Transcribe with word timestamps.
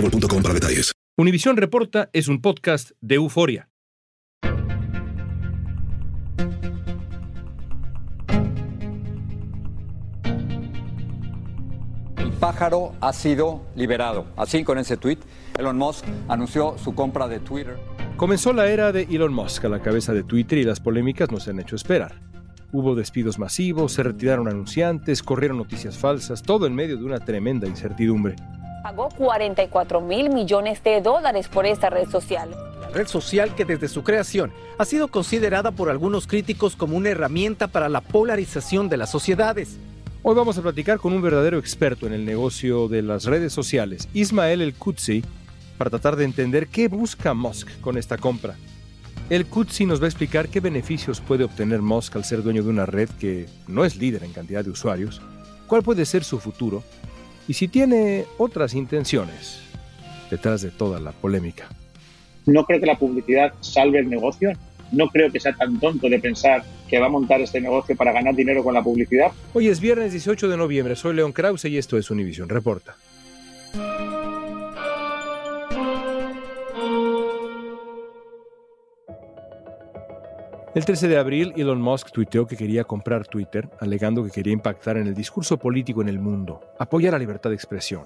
boostmobile.com 0.00 0.42
para 0.42 0.54
detalles. 0.54 0.92
Univisión 1.16 1.56
Reporta 1.56 2.10
es 2.12 2.28
un 2.28 2.40
podcast 2.40 2.92
de 3.00 3.16
euforia. 3.16 3.68
El 12.16 12.32
pájaro 12.38 12.92
ha 13.00 13.12
sido 13.12 13.62
liberado. 13.74 14.26
Así, 14.36 14.62
con 14.62 14.78
ese 14.78 14.96
tweet, 14.96 15.18
Elon 15.58 15.76
Musk 15.76 16.04
anunció 16.28 16.76
su 16.78 16.94
compra 16.94 17.26
de 17.26 17.40
Twitter. 17.40 17.76
Comenzó 18.16 18.52
la 18.52 18.68
era 18.68 18.92
de 18.92 19.08
Elon 19.10 19.32
Musk 19.32 19.64
a 19.64 19.68
la 19.68 19.82
cabeza 19.82 20.12
de 20.12 20.22
Twitter 20.22 20.58
y 20.58 20.64
las 20.64 20.78
polémicas 20.78 21.32
no 21.32 21.40
se 21.40 21.50
han 21.50 21.58
hecho 21.58 21.74
esperar. 21.74 22.20
Hubo 22.70 22.94
despidos 22.94 23.38
masivos, 23.40 23.92
se 23.94 24.02
retiraron 24.04 24.46
anunciantes, 24.46 25.22
corrieron 25.22 25.56
noticias 25.56 25.98
falsas, 25.98 26.42
todo 26.42 26.66
en 26.66 26.74
medio 26.74 26.96
de 26.96 27.04
una 27.04 27.18
tremenda 27.18 27.66
incertidumbre. 27.66 28.36
Pagó 28.82 29.08
44 29.08 30.00
mil 30.00 30.30
millones 30.30 30.82
de 30.84 31.00
dólares 31.00 31.48
por 31.48 31.66
esta 31.66 31.90
red 31.90 32.08
social. 32.08 32.50
La 32.80 32.88
red 32.90 33.08
social 33.08 33.54
que 33.54 33.64
desde 33.64 33.88
su 33.88 34.04
creación 34.04 34.52
ha 34.78 34.84
sido 34.84 35.08
considerada 35.08 35.72
por 35.72 35.90
algunos 35.90 36.28
críticos 36.28 36.76
como 36.76 36.96
una 36.96 37.10
herramienta 37.10 37.66
para 37.66 37.88
la 37.88 38.00
polarización 38.00 38.88
de 38.88 38.96
las 38.96 39.10
sociedades. 39.10 39.78
Hoy 40.22 40.34
vamos 40.36 40.58
a 40.58 40.62
platicar 40.62 40.98
con 40.98 41.12
un 41.12 41.22
verdadero 41.22 41.58
experto 41.58 42.06
en 42.06 42.12
el 42.12 42.24
negocio 42.24 42.86
de 42.88 43.02
las 43.02 43.24
redes 43.24 43.52
sociales, 43.52 44.08
Ismael 44.14 44.62
El 44.62 44.74
Kutsi, 44.74 45.24
para 45.76 45.90
tratar 45.90 46.14
de 46.14 46.24
entender 46.24 46.68
qué 46.68 46.86
busca 46.86 47.34
Musk 47.34 47.80
con 47.80 47.98
esta 47.98 48.16
compra. 48.16 48.54
El 49.28 49.46
Kutsi 49.46 49.86
nos 49.86 50.00
va 50.00 50.04
a 50.04 50.08
explicar 50.08 50.48
qué 50.48 50.60
beneficios 50.60 51.20
puede 51.20 51.44
obtener 51.44 51.82
Musk 51.82 52.14
al 52.14 52.24
ser 52.24 52.44
dueño 52.44 52.62
de 52.62 52.70
una 52.70 52.86
red 52.86 53.08
que 53.18 53.46
no 53.66 53.84
es 53.84 53.96
líder 53.96 54.22
en 54.22 54.32
cantidad 54.32 54.64
de 54.64 54.70
usuarios, 54.70 55.20
cuál 55.66 55.82
puede 55.82 56.06
ser 56.06 56.22
su 56.22 56.38
futuro 56.38 56.84
y 57.48 57.54
si 57.54 57.66
tiene 57.66 58.26
otras 58.36 58.74
intenciones 58.74 59.60
detrás 60.30 60.60
de 60.60 60.70
toda 60.70 61.00
la 61.00 61.12
polémica. 61.12 61.66
No 62.46 62.64
creo 62.64 62.78
que 62.78 62.86
la 62.86 62.98
publicidad 62.98 63.54
salve 63.60 63.98
el 63.98 64.08
negocio. 64.08 64.52
No 64.92 65.08
creo 65.08 65.30
que 65.32 65.40
sea 65.40 65.54
tan 65.54 65.80
tonto 65.80 66.08
de 66.08 66.18
pensar 66.18 66.62
que 66.88 66.98
va 66.98 67.06
a 67.06 67.10
montar 67.10 67.40
este 67.40 67.60
negocio 67.60 67.96
para 67.96 68.12
ganar 68.12 68.34
dinero 68.34 68.62
con 68.62 68.74
la 68.74 68.82
publicidad. 68.82 69.32
Hoy 69.52 69.68
es 69.68 69.80
viernes 69.80 70.12
18 70.12 70.48
de 70.48 70.56
noviembre. 70.56 70.96
Soy 70.96 71.14
León 71.14 71.32
Krause 71.32 71.66
y 71.66 71.78
esto 71.78 71.98
es 71.98 72.10
Univision 72.10 72.48
Reporta. 72.48 72.96
El 80.74 80.84
13 80.84 81.08
de 81.08 81.16
abril, 81.16 81.54
Elon 81.56 81.80
Musk 81.80 82.10
tuiteó 82.10 82.46
que 82.46 82.56
quería 82.56 82.84
comprar 82.84 83.26
Twitter, 83.26 83.70
alegando 83.80 84.22
que 84.22 84.30
quería 84.30 84.52
impactar 84.52 84.98
en 84.98 85.06
el 85.06 85.14
discurso 85.14 85.56
político 85.56 86.02
en 86.02 86.10
el 86.10 86.18
mundo, 86.18 86.60
apoyar 86.78 87.14
la 87.14 87.18
libertad 87.18 87.48
de 87.48 87.56
expresión. 87.56 88.04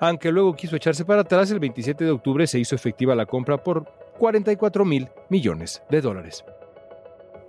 Aunque 0.00 0.32
luego 0.32 0.56
quiso 0.56 0.76
echarse 0.76 1.04
para 1.04 1.20
atrás, 1.20 1.50
el 1.50 1.60
27 1.60 2.04
de 2.04 2.10
octubre 2.10 2.46
se 2.46 2.58
hizo 2.58 2.74
efectiva 2.74 3.14
la 3.14 3.26
compra 3.26 3.62
por 3.62 3.84
44 4.18 4.84
mil 4.86 5.08
millones 5.28 5.82
de 5.90 6.00
dólares. 6.00 6.42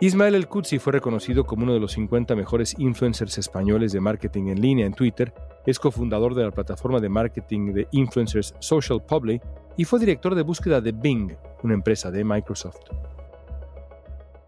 Ismael 0.02 0.36
El 0.36 0.50
Kutsi 0.50 0.80
fue 0.80 0.92
reconocido 0.92 1.46
como 1.46 1.64
uno 1.64 1.74
de 1.74 1.80
los 1.80 1.94
50 1.94 2.36
mejores 2.36 2.76
influencers 2.78 3.38
españoles 3.38 3.94
de 3.94 4.02
marketing 4.02 4.48
en 4.48 4.60
línea 4.60 4.86
en 4.86 4.94
Twitter, 4.94 5.34
es 5.66 5.80
cofundador 5.80 6.36
de 6.36 6.44
la 6.44 6.52
plataforma 6.52 7.00
de 7.00 7.08
marketing 7.08 7.74
de 7.74 7.88
influencers 7.92 8.54
Social 8.60 9.02
Public 9.02 9.42
y 9.78 9.86
fue 9.86 10.00
director 10.00 10.36
de 10.36 10.42
búsqueda 10.42 10.82
de 10.82 10.92
Bing, 10.92 11.32
una 11.64 11.74
empresa 11.74 12.12
de 12.12 12.26
Microsoft. 12.26 12.82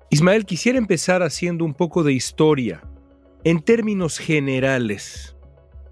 Ismael, 0.09 0.45
quisiera 0.45 0.77
empezar 0.77 1.21
haciendo 1.21 1.65
un 1.65 1.73
poco 1.73 2.01
de 2.01 2.13
historia. 2.13 2.81
En 3.43 3.61
términos 3.61 4.17
generales, 4.17 5.35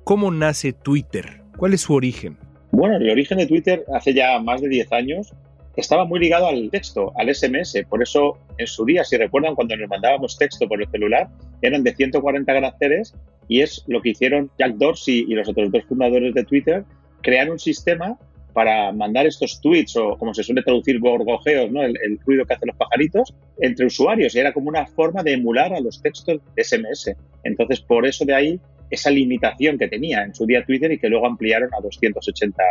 ¿cómo 0.05 0.31
nace 0.31 0.71
Twitter? 0.71 1.41
¿Cuál 1.57 1.73
es 1.73 1.81
su 1.81 1.93
origen? 1.93 2.37
Bueno, 2.71 2.95
el 2.95 3.09
origen 3.09 3.39
de 3.39 3.45
Twitter 3.45 3.83
hace 3.93 4.13
ya 4.13 4.39
más 4.39 4.61
de 4.61 4.69
10 4.69 4.93
años 4.93 5.33
estaba 5.75 6.05
muy 6.05 6.21
ligado 6.21 6.47
al 6.47 6.69
texto, 6.69 7.11
al 7.17 7.33
SMS. 7.33 7.83
Por 7.89 8.01
eso, 8.01 8.37
en 8.57 8.67
su 8.67 8.85
día, 8.85 9.03
si 9.03 9.17
recuerdan, 9.17 9.53
cuando 9.53 9.75
nos 9.75 9.89
mandábamos 9.89 10.37
texto 10.37 10.65
por 10.65 10.81
el 10.81 10.89
celular, 10.89 11.27
eran 11.61 11.83
de 11.83 11.93
140 11.93 12.53
caracteres 12.53 13.13
y 13.49 13.61
es 13.61 13.83
lo 13.87 14.01
que 14.01 14.11
hicieron 14.11 14.49
Jack 14.57 14.75
Dorsey 14.75 15.25
y 15.27 15.33
los 15.33 15.49
otros 15.49 15.69
dos 15.73 15.83
fundadores 15.89 16.33
de 16.33 16.45
Twitter, 16.45 16.85
crear 17.21 17.51
un 17.51 17.59
sistema 17.59 18.17
para 18.55 18.93
mandar 18.93 19.27
estos 19.27 19.59
tweets 19.59 19.97
o 19.97 20.17
como 20.17 20.33
se 20.33 20.41
suele 20.41 20.63
traducir 20.63 20.97
gorgojeos, 21.01 21.69
¿no? 21.69 21.83
El, 21.83 22.17
ruido 22.25 22.45
que 22.45 22.53
hacen 22.53 22.67
los 22.67 22.77
pajaritos, 22.77 23.35
entre 23.59 23.85
usuarios. 23.85 24.33
Y 24.33 24.39
era 24.39 24.53
como 24.53 24.69
una 24.69 24.85
forma 24.85 25.23
de 25.23 25.33
emular 25.33 25.73
a 25.73 25.81
los 25.81 26.01
textos 26.01 26.39
de 26.55 26.63
SMS. 26.63 27.13
Entonces, 27.43 27.81
por 27.81 28.07
eso 28.07 28.23
de 28.23 28.33
ahí 28.33 28.59
esa 28.89 29.11
limitación 29.11 29.77
que 29.77 29.89
tenía 29.89 30.23
en 30.23 30.33
su 30.33 30.45
día 30.45 30.63
Twitter 30.63 30.89
y 30.89 30.97
que 30.97 31.09
luego 31.09 31.27
ampliaron 31.27 31.69
a 31.77 31.81
280 31.81 32.63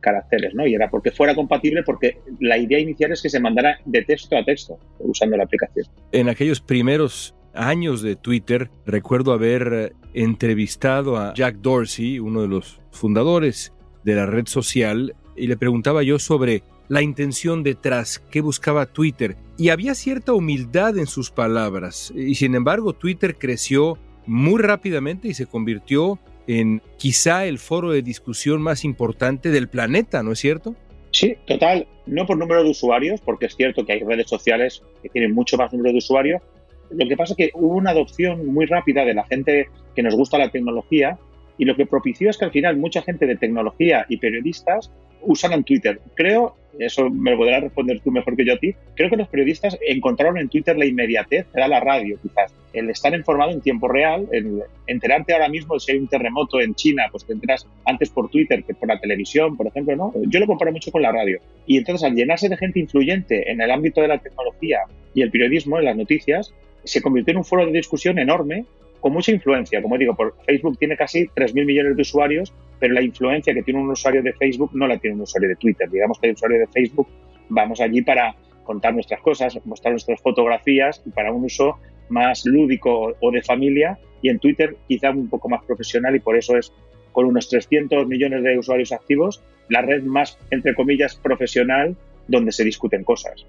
caracteres, 0.00 0.52
¿no? 0.52 0.66
Y 0.66 0.74
era 0.74 0.90
porque 0.90 1.12
fuera 1.12 1.36
compatible, 1.36 1.84
porque 1.84 2.18
la 2.40 2.58
idea 2.58 2.80
inicial 2.80 3.12
es 3.12 3.22
que 3.22 3.30
se 3.30 3.38
mandara 3.38 3.78
de 3.84 4.02
texto 4.02 4.36
a 4.36 4.44
texto 4.44 4.80
usando 4.98 5.36
la 5.36 5.44
aplicación. 5.44 5.86
En 6.10 6.28
aquellos 6.28 6.60
primeros 6.60 7.36
años 7.54 8.02
de 8.02 8.16
Twitter, 8.16 8.68
recuerdo 8.84 9.32
haber 9.32 9.92
entrevistado 10.12 11.18
a 11.18 11.34
Jack 11.34 11.58
Dorsey, 11.58 12.18
uno 12.18 12.42
de 12.42 12.48
los 12.48 12.80
fundadores 12.90 13.72
de 14.04 14.14
la 14.14 14.26
red 14.26 14.46
social, 14.46 15.14
y 15.36 15.46
le 15.46 15.56
preguntaba 15.56 16.02
yo 16.02 16.18
sobre 16.18 16.62
la 16.88 17.02
intención 17.02 17.62
detrás, 17.62 18.18
qué 18.30 18.40
buscaba 18.40 18.86
Twitter, 18.86 19.36
y 19.56 19.68
había 19.68 19.94
cierta 19.94 20.32
humildad 20.32 20.98
en 20.98 21.06
sus 21.06 21.30
palabras, 21.30 22.12
y 22.16 22.34
sin 22.34 22.54
embargo 22.54 22.92
Twitter 22.92 23.36
creció 23.38 23.98
muy 24.26 24.60
rápidamente 24.60 25.28
y 25.28 25.34
se 25.34 25.46
convirtió 25.46 26.18
en 26.46 26.82
quizá 26.96 27.46
el 27.46 27.58
foro 27.58 27.90
de 27.90 28.02
discusión 28.02 28.60
más 28.60 28.84
importante 28.84 29.50
del 29.50 29.68
planeta, 29.68 30.22
¿no 30.22 30.32
es 30.32 30.40
cierto? 30.40 30.74
Sí, 31.12 31.36
total. 31.46 31.86
No 32.06 32.26
por 32.26 32.36
número 32.36 32.62
de 32.64 32.70
usuarios, 32.70 33.20
porque 33.20 33.46
es 33.46 33.56
cierto 33.56 33.84
que 33.84 33.92
hay 33.92 34.00
redes 34.00 34.28
sociales 34.28 34.82
que 35.02 35.08
tienen 35.08 35.34
mucho 35.34 35.56
más 35.56 35.72
número 35.72 35.92
de 35.92 35.98
usuarios. 35.98 36.42
Lo 36.90 37.08
que 37.08 37.16
pasa 37.16 37.34
es 37.34 37.36
que 37.36 37.50
hubo 37.54 37.76
una 37.76 37.90
adopción 37.90 38.46
muy 38.46 38.66
rápida 38.66 39.04
de 39.04 39.14
la 39.14 39.24
gente 39.24 39.68
que 39.94 40.02
nos 40.02 40.14
gusta 40.14 40.38
la 40.38 40.50
tecnología 40.50 41.18
y 41.60 41.66
lo 41.66 41.76
que 41.76 41.84
propició 41.84 42.30
es 42.30 42.38
que 42.38 42.46
al 42.46 42.52
final 42.52 42.78
mucha 42.78 43.02
gente 43.02 43.26
de 43.26 43.36
tecnología 43.36 44.06
y 44.08 44.16
periodistas 44.16 44.90
usan 45.20 45.62
Twitter. 45.62 46.00
Creo, 46.14 46.56
eso 46.78 47.10
me 47.10 47.32
lo 47.32 47.36
podrás 47.36 47.62
responder 47.62 48.00
tú 48.00 48.10
mejor 48.10 48.34
que 48.34 48.46
yo 48.46 48.54
a 48.54 48.56
ti, 48.56 48.74
creo 48.96 49.10
que 49.10 49.16
los 49.16 49.28
periodistas 49.28 49.78
encontraron 49.86 50.38
en 50.38 50.48
Twitter 50.48 50.78
la 50.78 50.86
inmediatez, 50.86 51.46
era 51.54 51.68
la 51.68 51.80
radio 51.80 52.18
quizás. 52.22 52.54
el 52.72 52.88
estar 52.88 53.12
informado 53.12 53.50
en 53.50 53.60
tiempo 53.60 53.88
real, 53.88 54.26
el 54.32 54.62
enterarte 54.86 55.34
ahora 55.34 55.50
mismo 55.50 55.74
de 55.74 55.80
si 55.80 55.92
hay 55.92 55.98
un 55.98 56.08
terremoto 56.08 56.62
en 56.62 56.74
China, 56.74 57.08
pues 57.10 57.26
te 57.26 57.34
enteras 57.34 57.66
antes 57.84 58.08
por 58.08 58.30
Twitter 58.30 58.64
que 58.64 58.72
por 58.72 58.88
la 58.88 58.98
televisión, 58.98 59.58
por 59.58 59.66
ejemplo, 59.66 59.94
¿no? 59.96 60.14
Yo 60.28 60.40
lo 60.40 60.46
comparo 60.46 60.72
mucho 60.72 60.90
con 60.90 61.02
la 61.02 61.12
radio. 61.12 61.40
Y 61.66 61.76
entonces 61.76 62.08
al 62.08 62.14
llenarse 62.14 62.48
de 62.48 62.56
gente 62.56 62.80
influyente 62.80 63.50
en 63.52 63.60
el 63.60 63.70
ámbito 63.70 64.00
de 64.00 64.08
la 64.08 64.16
tecnología 64.16 64.78
y 65.12 65.20
el 65.20 65.30
periodismo, 65.30 65.78
en 65.78 65.84
las 65.84 65.96
noticias, 65.96 66.54
se 66.84 67.02
convirtió 67.02 67.32
en 67.32 67.38
un 67.38 67.44
foro 67.44 67.66
de 67.66 67.72
discusión 67.72 68.18
enorme 68.18 68.64
con 69.00 69.12
mucha 69.12 69.32
influencia. 69.32 69.82
Como 69.82 69.98
digo, 69.98 70.14
por 70.14 70.34
Facebook 70.44 70.78
tiene 70.78 70.96
casi 70.96 71.26
3.000 71.26 71.64
millones 71.64 71.96
de 71.96 72.02
usuarios, 72.02 72.52
pero 72.78 72.94
la 72.94 73.02
influencia 73.02 73.54
que 73.54 73.62
tiene 73.62 73.80
un 73.80 73.90
usuario 73.90 74.22
de 74.22 74.32
Facebook 74.34 74.70
no 74.74 74.86
la 74.86 74.98
tiene 74.98 75.16
un 75.16 75.22
usuario 75.22 75.48
de 75.48 75.56
Twitter. 75.56 75.88
Digamos 75.90 76.18
que 76.18 76.28
el 76.28 76.34
usuario 76.34 76.58
de 76.58 76.66
Facebook 76.66 77.08
vamos 77.48 77.80
allí 77.80 78.02
para 78.02 78.34
contar 78.64 78.94
nuestras 78.94 79.20
cosas, 79.20 79.58
mostrar 79.64 79.92
nuestras 79.92 80.20
fotografías 80.20 81.02
y 81.04 81.10
para 81.10 81.32
un 81.32 81.44
uso 81.44 81.78
más 82.08 82.44
lúdico 82.44 83.14
o 83.18 83.30
de 83.30 83.42
familia 83.42 83.98
y 84.22 84.28
en 84.28 84.38
Twitter 84.38 84.76
quizá 84.86 85.10
un 85.10 85.28
poco 85.28 85.48
más 85.48 85.64
profesional 85.64 86.14
y 86.14 86.20
por 86.20 86.36
eso 86.36 86.56
es 86.56 86.72
con 87.12 87.26
unos 87.26 87.48
300 87.48 88.06
millones 88.06 88.42
de 88.42 88.58
usuarios 88.58 88.92
activos 88.92 89.42
la 89.68 89.82
red 89.82 90.02
más, 90.02 90.38
entre 90.50 90.74
comillas, 90.74 91.16
profesional 91.16 91.96
donde 92.28 92.52
se 92.52 92.64
discuten 92.64 93.04
cosas. 93.04 93.46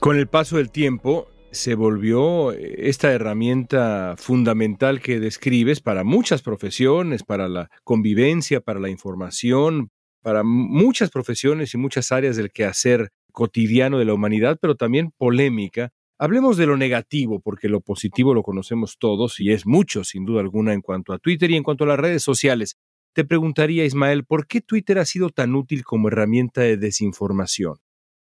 Con 0.00 0.16
el 0.16 0.26
paso 0.26 0.58
del 0.58 0.70
tiempo 0.70 1.28
se 1.56 1.74
volvió 1.74 2.52
esta 2.52 3.12
herramienta 3.12 4.14
fundamental 4.16 5.00
que 5.00 5.18
describes 5.18 5.80
para 5.80 6.04
muchas 6.04 6.42
profesiones, 6.42 7.24
para 7.24 7.48
la 7.48 7.70
convivencia, 7.82 8.60
para 8.60 8.78
la 8.78 8.90
información, 8.90 9.90
para 10.22 10.42
muchas 10.44 11.10
profesiones 11.10 11.74
y 11.74 11.78
muchas 11.78 12.12
áreas 12.12 12.36
del 12.36 12.52
quehacer 12.52 13.10
cotidiano 13.32 13.98
de 13.98 14.04
la 14.04 14.14
humanidad, 14.14 14.58
pero 14.60 14.76
también 14.76 15.10
polémica, 15.16 15.90
Hablemos 16.18 16.56
de 16.56 16.64
lo 16.64 16.78
negativo, 16.78 17.40
porque 17.40 17.68
lo 17.68 17.82
positivo 17.82 18.32
lo 18.32 18.42
conocemos 18.42 18.96
todos 18.98 19.38
y 19.38 19.52
es 19.52 19.66
mucho, 19.66 20.02
sin 20.02 20.24
duda 20.24 20.40
alguna, 20.40 20.72
en 20.72 20.80
cuanto 20.80 21.12
a 21.12 21.18
Twitter 21.18 21.50
y 21.50 21.56
en 21.56 21.62
cuanto 21.62 21.84
a 21.84 21.88
las 21.88 22.00
redes 22.00 22.22
sociales. 22.22 22.78
Te 23.12 23.26
preguntaría, 23.26 23.84
Ismael, 23.84 24.24
¿por 24.24 24.46
qué 24.46 24.62
Twitter 24.62 24.98
ha 24.98 25.04
sido 25.04 25.28
tan 25.28 25.54
útil 25.54 25.84
como 25.84 26.08
herramienta 26.08 26.62
de 26.62 26.78
desinformación? 26.78 27.76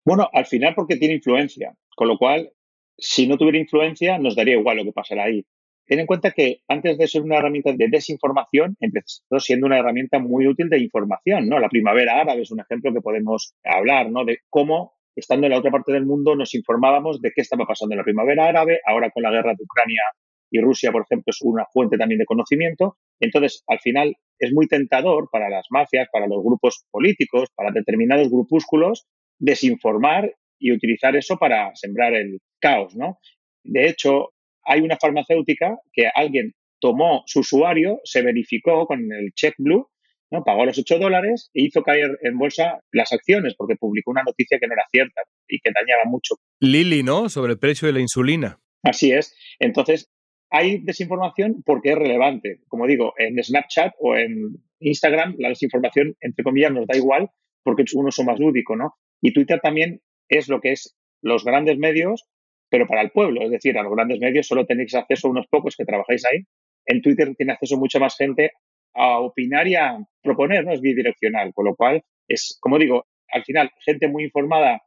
Bueno, 0.06 0.26
al 0.32 0.46
final 0.46 0.74
porque 0.74 0.96
tiene 0.96 1.16
influencia, 1.16 1.76
con 1.94 2.08
lo 2.08 2.16
cual, 2.16 2.54
si 2.98 3.26
no 3.26 3.36
tuviera 3.36 3.58
influencia, 3.58 4.18
nos 4.18 4.36
daría 4.36 4.54
igual 4.54 4.78
lo 4.78 4.84
que 4.84 4.92
pasara 4.92 5.24
ahí. 5.24 5.44
Ten 5.86 6.00
en 6.00 6.06
cuenta 6.06 6.30
que 6.30 6.60
antes 6.68 6.96
de 6.96 7.08
ser 7.08 7.22
una 7.22 7.38
herramienta 7.38 7.72
de 7.72 7.88
desinformación, 7.88 8.76
empezó 8.80 9.40
siendo 9.40 9.66
una 9.66 9.78
herramienta 9.78 10.18
muy 10.18 10.46
útil 10.46 10.68
de 10.68 10.78
información, 10.78 11.48
¿no? 11.48 11.58
La 11.58 11.68
primavera 11.68 12.20
árabe 12.20 12.42
es 12.42 12.50
un 12.50 12.60
ejemplo 12.60 12.92
que 12.92 13.00
podemos 13.00 13.54
hablar, 13.64 14.10
¿no? 14.10 14.24
De 14.24 14.38
cómo 14.48 14.94
estando 15.16 15.46
en 15.46 15.52
la 15.52 15.58
otra 15.58 15.70
parte 15.70 15.92
del 15.92 16.06
mundo, 16.06 16.36
nos 16.36 16.54
informábamos 16.54 17.20
de 17.20 17.32
qué 17.34 17.42
estaba 17.42 17.66
pasando 17.66 17.94
en 17.94 17.98
la 17.98 18.04
primavera 18.04 18.46
árabe, 18.46 18.80
ahora 18.86 19.10
con 19.10 19.22
la 19.22 19.30
guerra 19.30 19.54
de 19.54 19.64
Ucrania 19.64 20.02
y 20.50 20.60
Rusia, 20.60 20.92
por 20.92 21.02
ejemplo, 21.02 21.30
es 21.30 21.38
una 21.42 21.66
fuente 21.72 21.96
también 21.96 22.18
de 22.18 22.26
conocimiento. 22.26 22.96
Entonces, 23.20 23.62
al 23.66 23.80
final, 23.80 24.16
es 24.38 24.52
muy 24.52 24.66
tentador 24.68 25.28
para 25.30 25.48
las 25.48 25.66
mafias, 25.70 26.08
para 26.12 26.26
los 26.26 26.42
grupos 26.42 26.84
políticos, 26.90 27.48
para 27.54 27.70
determinados 27.70 28.30
grupúsculos, 28.30 29.06
desinformar 29.38 30.34
y 30.62 30.72
utilizar 30.72 31.16
eso 31.16 31.36
para 31.36 31.74
sembrar 31.74 32.14
el 32.14 32.38
caos, 32.60 32.94
¿no? 32.94 33.18
De 33.64 33.88
hecho, 33.88 34.30
hay 34.64 34.80
una 34.80 34.96
farmacéutica 34.96 35.76
que 35.92 36.08
alguien 36.14 36.52
tomó 36.80 37.22
su 37.26 37.40
usuario, 37.40 38.00
se 38.04 38.22
verificó 38.22 38.86
con 38.86 39.12
el 39.12 39.32
check 39.34 39.54
blue 39.58 39.88
¿no? 40.32 40.42
Pagó 40.44 40.64
los 40.64 40.78
8 40.78 40.98
dólares 40.98 41.50
e 41.52 41.64
hizo 41.64 41.82
caer 41.82 42.18
en 42.22 42.38
bolsa 42.38 42.80
las 42.90 43.12
acciones 43.12 43.54
porque 43.54 43.76
publicó 43.76 44.10
una 44.10 44.22
noticia 44.22 44.58
que 44.58 44.66
no 44.66 44.72
era 44.72 44.84
cierta 44.90 45.20
y 45.46 45.60
que 45.60 45.70
dañaba 45.72 46.04
mucho. 46.06 46.36
Lili, 46.58 47.02
¿no? 47.02 47.28
Sobre 47.28 47.52
el 47.52 47.58
precio 47.58 47.86
de 47.86 47.92
la 47.92 48.00
insulina. 48.00 48.58
Así 48.82 49.12
es. 49.12 49.36
Entonces, 49.60 50.10
hay 50.50 50.78
desinformación 50.78 51.62
porque 51.64 51.92
es 51.92 51.98
relevante. 51.98 52.60
Como 52.66 52.86
digo, 52.86 53.12
en 53.18 53.42
Snapchat 53.42 53.92
o 54.00 54.16
en 54.16 54.56
Instagram, 54.80 55.36
la 55.38 55.50
desinformación, 55.50 56.16
entre 56.20 56.42
comillas, 56.42 56.72
nos 56.72 56.86
da 56.86 56.96
igual 56.96 57.28
porque 57.62 57.82
es 57.82 57.94
un 57.94 58.06
uso 58.06 58.24
más 58.24 58.40
lúdico, 58.40 58.74
¿no? 58.74 58.94
Y 59.20 59.34
Twitter 59.34 59.60
también 59.62 60.00
es 60.38 60.48
lo 60.48 60.60
que 60.60 60.72
es 60.72 60.96
los 61.22 61.44
grandes 61.44 61.78
medios, 61.78 62.24
pero 62.68 62.86
para 62.86 63.02
el 63.02 63.10
pueblo. 63.10 63.42
Es 63.42 63.50
decir, 63.50 63.78
a 63.78 63.82
los 63.82 63.92
grandes 63.92 64.18
medios 64.18 64.46
solo 64.46 64.66
tenéis 64.66 64.94
acceso 64.94 65.28
a 65.28 65.30
unos 65.30 65.46
pocos 65.48 65.76
que 65.76 65.84
trabajáis 65.84 66.24
ahí. 66.24 66.40
En 66.86 67.02
Twitter 67.02 67.34
tiene 67.36 67.52
acceso 67.52 67.76
mucha 67.76 67.98
más 67.98 68.16
gente 68.16 68.52
a 68.94 69.20
opinar 69.20 69.68
y 69.68 69.74
a 69.74 69.98
proponer, 70.22 70.64
¿no? 70.64 70.72
Es 70.72 70.80
bidireccional, 70.80 71.52
con 71.54 71.66
lo 71.66 71.76
cual 71.76 72.02
es, 72.28 72.58
como 72.60 72.78
digo, 72.78 73.06
al 73.30 73.44
final, 73.44 73.70
gente 73.84 74.08
muy 74.08 74.24
informada 74.24 74.82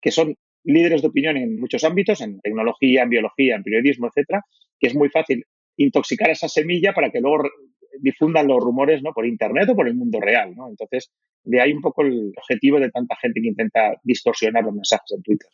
que 0.00 0.10
son 0.10 0.34
líderes 0.64 1.02
de 1.02 1.08
opinión 1.08 1.36
en 1.36 1.58
muchos 1.58 1.84
ámbitos, 1.84 2.20
en 2.20 2.40
tecnología, 2.40 3.02
en 3.02 3.10
biología, 3.10 3.56
en 3.56 3.62
periodismo, 3.62 4.08
etcétera, 4.08 4.42
que 4.78 4.88
es 4.88 4.94
muy 4.94 5.08
fácil 5.08 5.44
intoxicar 5.76 6.30
esa 6.30 6.48
semilla 6.48 6.92
para 6.92 7.10
que 7.10 7.20
luego 7.20 7.48
difundan 8.00 8.46
los 8.46 8.62
rumores 8.62 9.02
¿no? 9.02 9.12
por 9.12 9.26
internet 9.26 9.68
o 9.70 9.76
por 9.76 9.88
el 9.88 9.94
mundo 9.94 10.20
real. 10.20 10.54
¿no? 10.56 10.68
Entonces, 10.68 11.10
de 11.44 11.60
ahí 11.60 11.72
un 11.72 11.80
poco 11.80 12.02
el 12.02 12.32
objetivo 12.36 12.78
de 12.80 12.90
tanta 12.90 13.16
gente 13.20 13.40
que 13.40 13.48
intenta 13.48 13.94
distorsionar 14.02 14.64
los 14.64 14.74
mensajes 14.74 15.12
en 15.16 15.22
Twitter. 15.22 15.48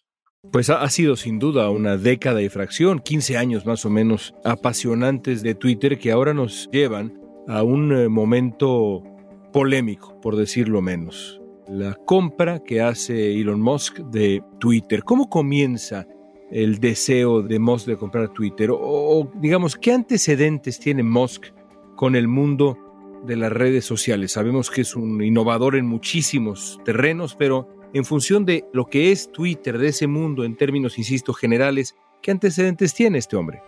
Pues 0.52 0.68
ha, 0.68 0.88
sido 0.90 1.16
sin 1.16 1.38
duda 1.38 1.70
una 1.70 1.96
década 1.96 2.42
y 2.42 2.50
fracción, 2.50 2.98
15 2.98 3.38
años 3.38 3.64
más 3.64 3.86
o 3.86 3.90
menos 3.90 4.34
apasionantes 4.44 5.42
de 5.42 5.54
Twitter 5.54 5.98
que 5.98 6.12
ahora 6.12 6.34
nos 6.34 6.68
llevan 6.70 7.18
a 7.48 7.62
un 7.62 7.96
eh, 7.96 8.08
momento 8.08 9.02
polémico, 9.52 10.20
por 10.20 10.36
decirlo 10.36 10.82
menos. 10.82 11.40
La 11.66 11.94
compra 11.94 12.62
que 12.62 12.82
hace 12.82 13.40
Elon 13.40 13.60
Musk 13.60 14.00
de 14.10 14.42
Twitter. 14.60 15.02
¿Cómo 15.02 15.30
comienza 15.30 16.06
el 16.50 16.78
deseo 16.78 17.40
de 17.40 17.58
Musk 17.58 17.86
de 17.86 17.96
comprar 17.96 18.28
Twitter? 18.28 18.68
O, 18.70 19.30
digamos, 19.40 19.76
¿qué 19.76 19.92
antecedentes 19.92 20.78
tiene 20.78 21.02
Musk 21.02 21.46
con 21.96 22.16
el 22.16 22.28
mundo 22.28 22.78
de 23.24 23.36
las 23.36 23.52
redes 23.52 23.84
sociales? 23.84 24.32
Sabemos 24.32 24.70
que 24.70 24.82
es 24.82 24.96
un 24.96 25.22
innovador 25.22 25.76
en 25.76 25.86
muchísimos 25.86 26.80
terrenos, 26.84 27.34
pero 27.34 27.68
en 27.92 28.04
función 28.04 28.44
de 28.44 28.64
lo 28.72 28.86
que 28.86 29.12
es 29.12 29.30
Twitter, 29.30 29.78
de 29.78 29.88
ese 29.88 30.06
mundo, 30.06 30.44
en 30.44 30.56
términos, 30.56 30.98
insisto, 30.98 31.32
generales, 31.32 31.96
¿qué 32.22 32.30
antecedentes 32.30 32.92
tiene 32.94 33.18
este 33.18 33.36
hombre? 33.36 33.62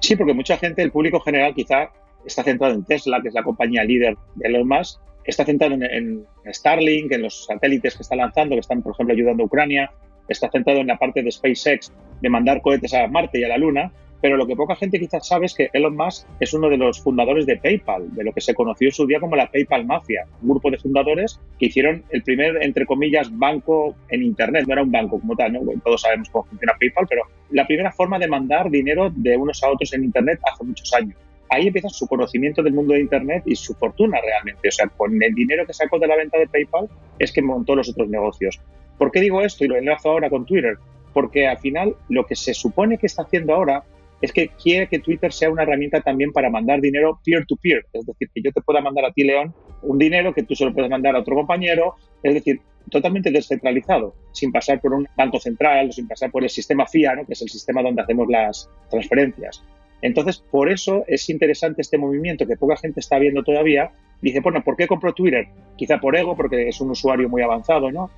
Sí, 0.00 0.16
porque 0.16 0.34
mucha 0.34 0.56
gente, 0.56 0.82
el 0.82 0.90
público 0.90 1.20
general, 1.20 1.54
quizá 1.54 1.90
está 2.24 2.42
centrado 2.42 2.74
en 2.74 2.84
Tesla, 2.84 3.20
que 3.22 3.28
es 3.28 3.34
la 3.34 3.42
compañía 3.42 3.84
líder 3.84 4.16
de 4.34 4.48
Elon 4.48 4.66
Musk, 4.66 5.00
está 5.24 5.44
centrado 5.44 5.74
en, 5.74 6.26
Starlink, 6.46 7.12
en 7.12 7.22
los 7.22 7.46
satélites 7.46 7.96
que 7.96 8.02
está 8.02 8.16
lanzando, 8.16 8.56
que 8.56 8.60
están, 8.60 8.82
por 8.82 8.92
ejemplo, 8.92 9.14
ayudando 9.14 9.42
a 9.42 9.46
Ucrania, 9.46 9.90
está 10.28 10.50
centrado 10.50 10.80
en 10.80 10.88
la 10.88 10.98
parte 10.98 11.22
de 11.22 11.30
SpaceX, 11.30 11.92
de 12.20 12.28
mandar 12.28 12.60
cohetes 12.62 12.94
a 12.94 13.06
Marte 13.06 13.40
y 13.40 13.44
a 13.44 13.48
la 13.48 13.58
Luna, 13.58 13.92
pero 14.20 14.36
lo 14.36 14.46
que 14.46 14.56
poca 14.56 14.76
gente 14.76 14.98
quizás 14.98 15.26
sabe 15.26 15.46
es 15.46 15.54
que 15.54 15.70
Elon 15.72 15.96
Musk 15.96 16.26
es 16.40 16.52
uno 16.52 16.68
de 16.68 16.76
los 16.76 17.00
fundadores 17.00 17.46
de 17.46 17.56
PayPal, 17.56 18.14
de 18.14 18.24
lo 18.24 18.32
que 18.32 18.40
se 18.40 18.54
conoció 18.54 18.88
en 18.88 18.92
su 18.92 19.06
día 19.06 19.20
como 19.20 19.36
la 19.36 19.50
PayPal 19.50 19.86
Mafia, 19.86 20.26
un 20.42 20.50
grupo 20.50 20.70
de 20.70 20.78
fundadores 20.78 21.40
que 21.58 21.66
hicieron 21.66 22.04
el 22.10 22.22
primer, 22.22 22.62
entre 22.62 22.86
comillas, 22.86 23.30
banco 23.36 23.94
en 24.08 24.22
Internet. 24.22 24.64
No 24.66 24.74
era 24.74 24.82
un 24.82 24.92
banco 24.92 25.20
como 25.20 25.36
tal, 25.36 25.58
todos 25.84 26.02
sabemos 26.02 26.28
cómo 26.30 26.44
funciona 26.44 26.74
PayPal, 26.78 27.06
pero 27.08 27.22
la 27.50 27.66
primera 27.66 27.92
forma 27.92 28.18
de 28.18 28.28
mandar 28.28 28.70
dinero 28.70 29.10
de 29.14 29.36
unos 29.36 29.62
a 29.62 29.70
otros 29.70 29.92
en 29.94 30.04
Internet 30.04 30.40
hace 30.44 30.64
muchos 30.64 30.92
años 30.94 31.16
ahí 31.50 31.66
empieza 31.66 31.88
su 31.88 32.06
conocimiento 32.06 32.62
del 32.62 32.72
mundo 32.72 32.94
de 32.94 33.00
Internet 33.00 33.42
y 33.44 33.56
su 33.56 33.74
fortuna 33.74 34.18
realmente. 34.20 34.68
O 34.68 34.70
sea, 34.72 34.86
con 34.88 35.20
el 35.20 35.34
dinero 35.34 35.66
que 35.66 35.74
sacó 35.74 35.98
de 35.98 36.06
la 36.06 36.16
venta 36.16 36.38
de 36.38 36.46
PayPal 36.46 36.88
es 37.18 37.32
que 37.32 37.42
montó 37.42 37.74
los 37.74 37.88
otros 37.90 38.08
negocios. 38.08 38.60
¿Por 38.96 39.10
qué 39.10 39.20
digo 39.20 39.42
esto 39.42 39.64
y 39.64 39.68
lo 39.68 39.76
enlazo 39.76 40.10
ahora 40.10 40.30
con 40.30 40.46
Twitter? 40.46 40.78
Porque 41.12 41.48
al 41.48 41.58
final 41.58 41.96
lo 42.08 42.24
que 42.24 42.36
se 42.36 42.54
supone 42.54 42.98
que 42.98 43.06
está 43.06 43.22
haciendo 43.22 43.54
ahora 43.54 43.82
es 44.20 44.32
que 44.32 44.48
quiere 44.48 44.88
que 44.88 44.98
Twitter 44.98 45.32
sea 45.32 45.50
una 45.50 45.62
herramienta 45.62 46.00
también 46.00 46.32
para 46.32 46.50
mandar 46.50 46.80
dinero 46.80 47.20
peer-to-peer. 47.24 47.86
es 47.92 48.06
decir, 48.06 48.30
que 48.34 48.42
yo 48.42 48.52
te 48.52 48.60
pueda 48.60 48.80
mandar 48.80 49.04
a 49.06 49.12
ti, 49.12 49.24
León, 49.24 49.54
un 49.82 49.98
dinero 49.98 50.34
que 50.34 50.42
tú 50.42 50.54
se 50.54 50.64
lo 50.64 50.74
puedes 50.74 50.90
mandar 50.90 51.16
a 51.16 51.20
otro 51.20 51.34
compañero. 51.34 51.94
Es 52.22 52.34
decir, 52.34 52.60
totalmente 52.90 53.30
descentralizado, 53.30 54.14
sin 54.32 54.52
pasar 54.52 54.80
por 54.80 54.92
un 54.92 55.06
banco 55.16 55.38
central, 55.38 55.92
sin 55.92 56.06
pasar 56.06 56.30
por 56.30 56.42
el 56.42 56.50
sistema 56.50 56.86
FIA, 56.86 57.16
¿no? 57.16 57.26
que 57.26 57.32
es 57.32 57.42
el 57.42 57.48
sistema 57.48 57.82
donde 57.82 58.02
hacemos 58.02 58.28
las 58.28 58.68
transferencias. 58.90 59.62
Entonces, 60.02 60.38
por 60.50 60.70
eso 60.70 61.04
es 61.06 61.28
interesante 61.28 61.82
este 61.82 61.98
movimiento 61.98 62.46
que 62.46 62.56
poca 62.56 62.76
gente 62.76 63.00
está 63.00 63.18
viendo 63.18 63.42
todavía. 63.42 63.90
Dice, 64.22 64.40
bueno, 64.40 64.62
¿por 64.64 64.76
qué 64.76 64.86
compro 64.86 65.12
Twitter? 65.12 65.48
Quizá 65.76 65.98
por 65.98 66.16
ego, 66.16 66.36
porque 66.36 66.68
es 66.68 66.80
un 66.80 66.90
usuario 66.90 67.28
muy 67.28 67.42
avanzado, 67.42 67.90
¿no? 67.90 68.10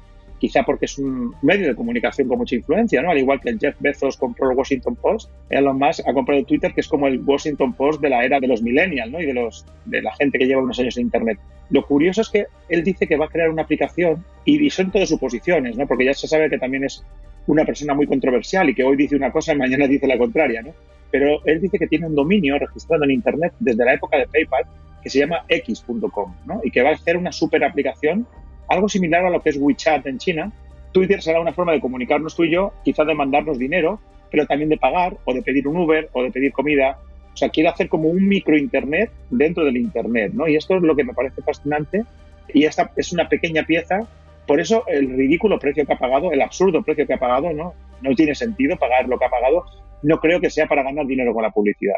Quizá 0.42 0.64
porque 0.64 0.86
es 0.86 0.98
un 0.98 1.36
medio 1.40 1.68
de 1.68 1.76
comunicación 1.76 2.26
con 2.26 2.38
mucha 2.38 2.56
influencia, 2.56 3.00
¿no? 3.00 3.12
Al 3.12 3.18
igual 3.18 3.40
que 3.40 3.56
Jeff 3.60 3.76
Bezos 3.78 4.16
compró 4.16 4.50
el 4.50 4.56
Washington 4.56 4.96
Post, 4.96 5.30
Elon 5.50 5.78
Musk 5.78 6.00
ha 6.04 6.12
comprado 6.12 6.42
Twitter, 6.42 6.74
que 6.74 6.80
es 6.80 6.88
como 6.88 7.06
el 7.06 7.20
Washington 7.20 7.72
Post 7.74 8.00
de 8.00 8.08
la 8.08 8.24
era 8.24 8.40
de 8.40 8.48
los 8.48 8.60
millennials, 8.60 9.12
¿no? 9.12 9.20
Y 9.20 9.26
de, 9.26 9.34
los, 9.34 9.64
de 9.84 10.02
la 10.02 10.12
gente 10.16 10.40
que 10.40 10.46
lleva 10.46 10.60
unos 10.60 10.80
años 10.80 10.96
en 10.96 11.04
Internet. 11.04 11.38
Lo 11.70 11.86
curioso 11.86 12.22
es 12.22 12.28
que 12.28 12.46
él 12.68 12.82
dice 12.82 13.06
que 13.06 13.16
va 13.16 13.26
a 13.26 13.28
crear 13.28 13.50
una 13.50 13.62
aplicación 13.62 14.24
y, 14.44 14.66
y 14.66 14.68
son 14.70 14.90
todas 14.90 15.08
suposiciones, 15.08 15.76
¿no? 15.76 15.86
Porque 15.86 16.06
ya 16.06 16.14
se 16.14 16.26
sabe 16.26 16.50
que 16.50 16.58
también 16.58 16.82
es 16.82 17.04
una 17.46 17.64
persona 17.64 17.94
muy 17.94 18.08
controversial 18.08 18.68
y 18.68 18.74
que 18.74 18.82
hoy 18.82 18.96
dice 18.96 19.14
una 19.14 19.30
cosa 19.30 19.52
y 19.52 19.58
mañana 19.58 19.86
dice 19.86 20.08
la 20.08 20.18
contraria, 20.18 20.60
¿no? 20.60 20.72
pero 21.12 21.44
él 21.44 21.60
dice 21.60 21.78
que 21.78 21.86
tiene 21.86 22.06
un 22.06 22.14
dominio 22.16 22.58
registrado 22.58 23.04
en 23.04 23.12
Internet 23.12 23.52
desde 23.60 23.84
la 23.84 23.94
época 23.94 24.16
de 24.16 24.26
PayPal 24.26 24.64
que 25.02 25.10
se 25.10 25.18
llama 25.18 25.44
x.com 25.46 26.34
¿no? 26.46 26.60
y 26.64 26.70
que 26.70 26.82
va 26.82 26.90
a 26.90 26.94
hacer 26.94 27.16
una 27.16 27.30
super 27.30 27.62
aplicación, 27.62 28.26
algo 28.68 28.88
similar 28.88 29.24
a 29.24 29.30
lo 29.30 29.42
que 29.42 29.50
es 29.50 29.56
WeChat 29.58 30.06
en 30.06 30.18
China. 30.18 30.52
Twitter 30.92 31.22
será 31.22 31.40
una 31.40 31.52
forma 31.52 31.72
de 31.72 31.80
comunicarnos 31.80 32.36
tú 32.36 32.44
y 32.44 32.50
yo, 32.50 32.72
quizás 32.84 33.06
de 33.06 33.14
mandarnos 33.14 33.58
dinero, 33.58 34.00
pero 34.30 34.46
también 34.46 34.68
de 34.68 34.76
pagar 34.76 35.16
o 35.24 35.34
de 35.34 35.42
pedir 35.42 35.68
un 35.68 35.76
Uber 35.76 36.08
o 36.12 36.22
de 36.22 36.30
pedir 36.30 36.52
comida. 36.52 36.98
O 37.32 37.36
sea, 37.36 37.48
quiere 37.48 37.68
hacer 37.68 37.88
como 37.88 38.08
un 38.08 38.26
micro 38.28 38.56
Internet 38.56 39.10
dentro 39.30 39.64
del 39.64 39.76
Internet, 39.76 40.32
¿no? 40.34 40.48
Y 40.48 40.56
esto 40.56 40.76
es 40.76 40.82
lo 40.82 40.94
que 40.94 41.04
me 41.04 41.14
parece 41.14 41.42
fascinante 41.42 42.04
y 42.52 42.64
esta 42.64 42.90
es 42.96 43.12
una 43.12 43.28
pequeña 43.28 43.64
pieza. 43.64 44.06
Por 44.46 44.60
eso 44.60 44.84
el 44.86 45.08
ridículo 45.16 45.58
precio 45.58 45.86
que 45.86 45.92
ha 45.92 45.98
pagado, 45.98 46.32
el 46.32 46.42
absurdo 46.42 46.82
precio 46.82 47.06
que 47.06 47.14
ha 47.14 47.18
pagado, 47.18 47.52
¿no? 47.52 47.74
No 48.02 48.14
tiene 48.14 48.34
sentido 48.34 48.76
pagar 48.76 49.08
lo 49.08 49.18
que 49.18 49.24
ha 49.24 49.30
pagado. 49.30 49.64
No 50.02 50.18
creo 50.18 50.40
que 50.40 50.50
sea 50.50 50.66
para 50.66 50.82
ganar 50.82 51.06
dinero 51.06 51.32
con 51.32 51.42
la 51.42 51.50
publicidad. 51.50 51.96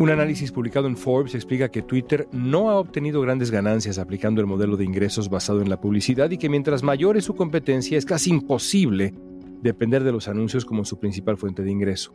Un 0.00 0.08
análisis 0.08 0.50
publicado 0.50 0.86
en 0.86 0.96
Forbes 0.96 1.34
explica 1.34 1.70
que 1.70 1.82
Twitter 1.82 2.26
no 2.32 2.70
ha 2.70 2.76
obtenido 2.76 3.20
grandes 3.20 3.50
ganancias 3.50 3.98
aplicando 3.98 4.40
el 4.40 4.46
modelo 4.46 4.78
de 4.78 4.84
ingresos 4.86 5.28
basado 5.28 5.60
en 5.60 5.68
la 5.68 5.78
publicidad 5.78 6.30
y 6.30 6.38
que 6.38 6.48
mientras 6.48 6.82
mayor 6.82 7.18
es 7.18 7.26
su 7.26 7.36
competencia 7.36 7.98
es 7.98 8.06
casi 8.06 8.30
imposible 8.30 9.12
depender 9.60 10.02
de 10.02 10.12
los 10.12 10.26
anuncios 10.26 10.64
como 10.64 10.86
su 10.86 10.98
principal 10.98 11.36
fuente 11.36 11.62
de 11.62 11.70
ingreso. 11.70 12.14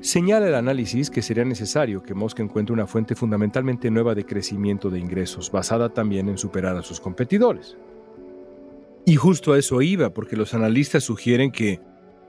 Señala 0.00 0.48
el 0.48 0.54
análisis 0.54 1.10
que 1.10 1.20
sería 1.20 1.44
necesario 1.44 2.02
que 2.02 2.14
Musk 2.14 2.40
encuentre 2.40 2.72
una 2.72 2.86
fuente 2.86 3.14
fundamentalmente 3.14 3.90
nueva 3.90 4.14
de 4.14 4.24
crecimiento 4.24 4.88
de 4.88 4.98
ingresos, 4.98 5.52
basada 5.52 5.90
también 5.90 6.30
en 6.30 6.38
superar 6.38 6.78
a 6.78 6.82
sus 6.82 6.98
competidores. 6.98 7.76
Y 9.04 9.16
justo 9.16 9.52
a 9.52 9.58
eso 9.58 9.82
iba, 9.82 10.14
porque 10.14 10.34
los 10.34 10.54
analistas 10.54 11.04
sugieren 11.04 11.50
que, 11.50 11.78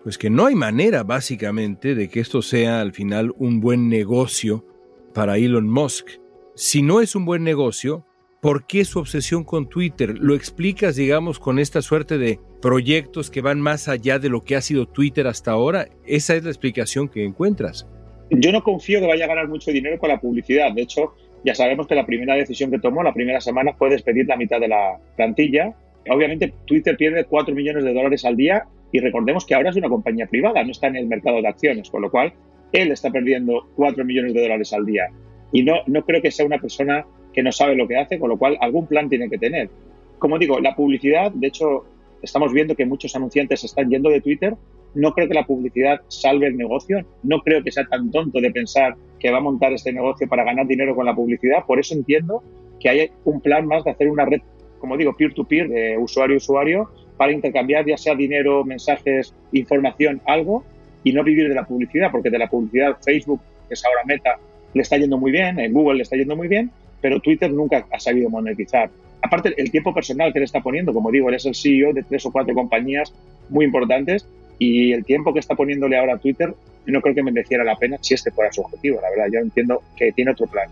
pues 0.04 0.18
que 0.18 0.30
no 0.30 0.46
hay 0.46 0.56
manera 0.56 1.04
básicamente 1.04 1.96
de 1.96 2.10
que 2.10 2.20
esto 2.20 2.42
sea 2.42 2.82
al 2.82 2.92
final 2.92 3.34
un 3.38 3.62
buen 3.62 3.88
negocio 3.88 4.66
para 5.14 5.38
Elon 5.38 5.70
Musk. 5.70 6.10
Si 6.56 6.82
no 6.82 7.02
es 7.02 7.16
un 7.16 7.26
buen 7.26 7.44
negocio, 7.44 8.06
¿por 8.42 8.66
qué 8.68 8.86
su 8.86 9.00
obsesión 9.00 9.44
con 9.44 9.70
Twitter? 9.70 10.18
¿Lo 10.18 10.36
explicas, 10.36 10.96
digamos, 10.96 11.40
con 11.40 11.60
esta 11.60 11.82
suerte 11.82 12.18
de 12.18 12.40
proyectos 12.62 13.30
que 13.30 13.42
van 13.42 13.62
más 13.62 13.88
allá 13.88 14.20
de 14.20 14.30
lo 14.30 14.44
que 14.44 14.56
ha 14.56 14.62
sido 14.62 14.88
Twitter 14.88 15.28
hasta 15.28 15.52
ahora? 15.52 15.88
Esa 16.06 16.36
es 16.36 16.44
la 16.44 16.50
explicación 16.50 17.08
que 17.08 17.24
encuentras. 17.24 17.88
Yo 18.30 18.52
no 18.52 18.64
confío 18.64 19.00
que 19.00 19.08
vaya 19.08 19.26
a 19.26 19.30
ganar 19.30 19.48
mucho 19.48 19.72
dinero 19.72 19.98
con 19.98 20.10
la 20.10 20.20
publicidad. 20.20 20.72
De 20.74 20.84
hecho, 20.84 21.14
ya 21.44 21.56
sabemos 21.56 21.88
que 21.88 21.96
la 21.96 22.06
primera 22.06 22.36
decisión 22.36 22.70
que 22.70 22.80
tomó 22.80 23.04
la 23.04 23.14
primera 23.14 23.42
semana 23.42 23.74
fue 23.74 23.90
despedir 23.90 24.28
la 24.28 24.38
mitad 24.38 24.60
de 24.60 24.68
la 24.68 25.00
plantilla. 25.16 25.74
Obviamente, 26.10 26.54
Twitter 26.66 26.96
pierde 26.98 27.26
4 27.26 27.56
millones 27.56 27.84
de 27.84 27.94
dólares 27.94 28.26
al 28.26 28.36
día 28.36 28.66
y 28.92 29.00
recordemos 29.00 29.46
que 29.46 29.56
ahora 29.56 29.70
es 29.70 29.76
una 29.76 29.90
compañía 29.90 30.28
privada, 30.28 30.64
no 30.64 30.72
está 30.72 30.88
en 30.88 30.98
el 30.98 31.08
mercado 31.08 31.42
de 31.42 31.48
acciones, 31.48 31.90
con 31.90 32.02
lo 32.02 32.12
cual 32.12 32.34
él 32.72 32.92
está 32.92 33.10
perdiendo 33.10 33.68
4 33.76 34.04
millones 34.06 34.34
de 34.34 34.42
dólares 34.42 34.74
al 34.74 34.86
día. 34.86 35.08
Y 35.52 35.64
no, 35.64 35.76
no 35.88 36.04
creo 36.06 36.22
que 36.22 36.32
sea 36.32 36.46
una 36.46 36.60
persona 36.60 37.06
que 37.34 37.44
no 37.44 37.52
sabe 37.52 37.76
lo 37.76 37.88
que 37.88 37.98
hace, 37.98 38.20
con 38.20 38.30
lo 38.30 38.38
cual 38.38 38.58
algún 38.62 38.88
plan 38.88 39.10
tiene 39.10 39.30
que 39.30 39.38
tener. 39.38 39.70
Como 40.18 40.38
digo, 40.38 40.60
la 40.60 40.76
publicidad, 40.76 41.32
de 41.32 41.48
hecho, 41.48 41.86
estamos 42.22 42.54
viendo 42.54 42.76
que 42.76 42.86
muchos 42.86 43.16
anunciantes 43.16 43.64
están 43.64 43.90
yendo 43.90 44.10
de 44.10 44.22
Twitter. 44.22 44.56
No 44.96 45.14
creo 45.14 45.28
que 45.28 45.34
la 45.34 45.46
publicidad 45.46 46.02
salve 46.08 46.48
el 46.48 46.58
negocio. 46.58 47.06
No 47.24 47.40
creo 47.42 47.64
que 47.64 47.72
sea 47.72 47.86
tan 47.86 48.12
tonto 48.12 48.42
de 48.42 48.52
pensar 48.52 48.96
que 49.20 49.32
va 49.32 49.38
a 49.38 49.42
montar 49.42 49.74
este 49.74 49.94
negocio 49.94 50.28
para 50.28 50.44
ganar 50.44 50.68
dinero 50.68 50.96
con 50.96 51.06
la 51.06 51.16
publicidad. 51.16 51.66
Por 51.66 51.80
eso 51.80 51.94
entiendo 51.94 52.44
que 52.80 52.90
hay 52.90 53.12
un 53.26 53.42
plan 53.42 53.66
más 53.66 53.84
de 53.84 53.92
hacer 53.92 54.10
una 54.10 54.26
red, 54.26 54.42
como 54.80 54.98
digo, 54.98 55.16
peer-to-peer, 55.16 55.68
-peer, 55.68 55.74
de 55.74 55.98
usuario-usuario, 55.98 56.90
para 57.18 57.34
intercambiar 57.34 57.86
ya 57.86 57.98
sea 57.98 58.16
dinero, 58.16 58.64
mensajes, 58.64 59.36
información, 59.52 60.22
algo, 60.26 60.64
y 61.04 61.14
no 61.14 61.24
vivir 61.24 61.50
de 61.50 61.56
la 61.56 61.66
publicidad, 61.66 62.12
porque 62.12 62.30
de 62.30 62.38
la 62.38 62.48
publicidad 62.48 62.98
Facebook, 63.04 63.42
que 63.68 63.74
es 63.74 63.86
ahora 63.86 64.02
Meta, 64.06 64.38
le 64.74 64.82
está 64.82 64.98
yendo 64.98 65.18
muy 65.18 65.32
bien, 65.32 65.60
en 65.60 65.74
Google 65.74 65.98
le 65.98 66.04
está 66.04 66.16
yendo 66.16 66.36
muy 66.36 66.48
bien, 66.48 66.72
pero 67.02 67.20
Twitter 67.20 67.52
nunca 67.52 67.86
ha 67.92 68.00
sabido 68.00 68.30
monetizar. 68.30 68.90
Aparte, 69.22 69.54
el 69.58 69.72
tiempo 69.72 69.94
personal 69.94 70.32
que 70.32 70.40
le 70.40 70.46
está 70.46 70.62
poniendo, 70.62 70.94
como 70.94 71.12
digo, 71.12 71.30
él 71.30 71.36
es 71.36 71.46
el 71.46 71.56
CEO 71.56 71.94
de 71.94 72.04
tres 72.04 72.26
o 72.26 72.32
cuatro 72.32 72.54
compañías 72.54 73.14
muy 73.50 73.66
importantes 73.66 74.28
y 74.60 74.92
el 74.92 75.06
tiempo 75.06 75.34
que 75.34 75.40
está 75.40 75.56
poniéndole 75.56 75.98
ahora 75.98 76.16
a 76.16 76.18
Twitter 76.18 76.54
no 76.92 77.02
creo 77.02 77.16
que 77.16 77.24
mereciera 77.24 77.64
la 77.64 77.76
pena 77.76 77.98
si 78.02 78.14
este 78.14 78.32
fuera 78.32 78.52
su 78.52 78.62
objetivo, 78.62 79.00
la 79.02 79.10
verdad. 79.10 79.28
Yo 79.32 79.40
entiendo 79.40 79.84
que 79.96 80.12
tiene 80.12 80.32
otro 80.32 80.48
plan. 80.48 80.70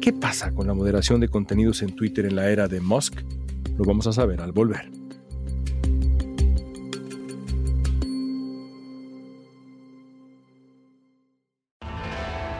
¿Qué 0.00 0.12
pasa 0.12 0.52
con 0.52 0.66
la 0.66 0.74
moderación 0.74 1.20
de 1.20 1.28
contenidos 1.28 1.82
en 1.82 1.94
Twitter 1.94 2.24
en 2.26 2.36
la 2.36 2.50
era 2.50 2.68
de 2.68 2.80
Musk? 2.80 3.20
Lo 3.76 3.84
vamos 3.84 4.06
a 4.06 4.12
saber 4.12 4.40
al 4.40 4.52
volver. 4.52 4.88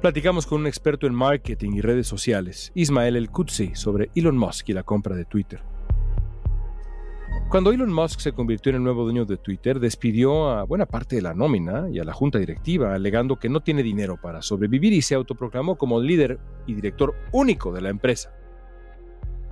Platicamos 0.00 0.46
con 0.46 0.62
un 0.62 0.66
experto 0.66 1.06
en 1.06 1.14
marketing 1.14 1.74
y 1.74 1.80
redes 1.80 2.08
sociales, 2.08 2.72
Ismael 2.74 3.14
El 3.14 3.30
Kutsi, 3.30 3.76
sobre 3.76 4.10
Elon 4.16 4.36
Musk 4.36 4.70
y 4.70 4.72
la 4.72 4.82
compra 4.82 5.14
de 5.14 5.24
Twitter. 5.24 5.62
Cuando 7.48 7.70
Elon 7.70 7.92
Musk 7.92 8.18
se 8.18 8.32
convirtió 8.32 8.70
en 8.70 8.76
el 8.76 8.82
nuevo 8.82 9.04
dueño 9.04 9.24
de 9.24 9.36
Twitter, 9.36 9.78
despidió 9.78 10.48
a 10.50 10.64
buena 10.64 10.86
parte 10.86 11.14
de 11.14 11.22
la 11.22 11.34
nómina 11.34 11.88
y 11.88 12.00
a 12.00 12.04
la 12.04 12.14
junta 12.14 12.40
directiva, 12.40 12.94
alegando 12.94 13.38
que 13.38 13.48
no 13.48 13.60
tiene 13.60 13.84
dinero 13.84 14.16
para 14.20 14.42
sobrevivir 14.42 14.92
y 14.92 15.02
se 15.02 15.14
autoproclamó 15.14 15.76
como 15.76 16.00
líder 16.00 16.40
y 16.66 16.74
director 16.74 17.14
único 17.30 17.72
de 17.72 17.82
la 17.82 17.90
empresa. 17.90 18.34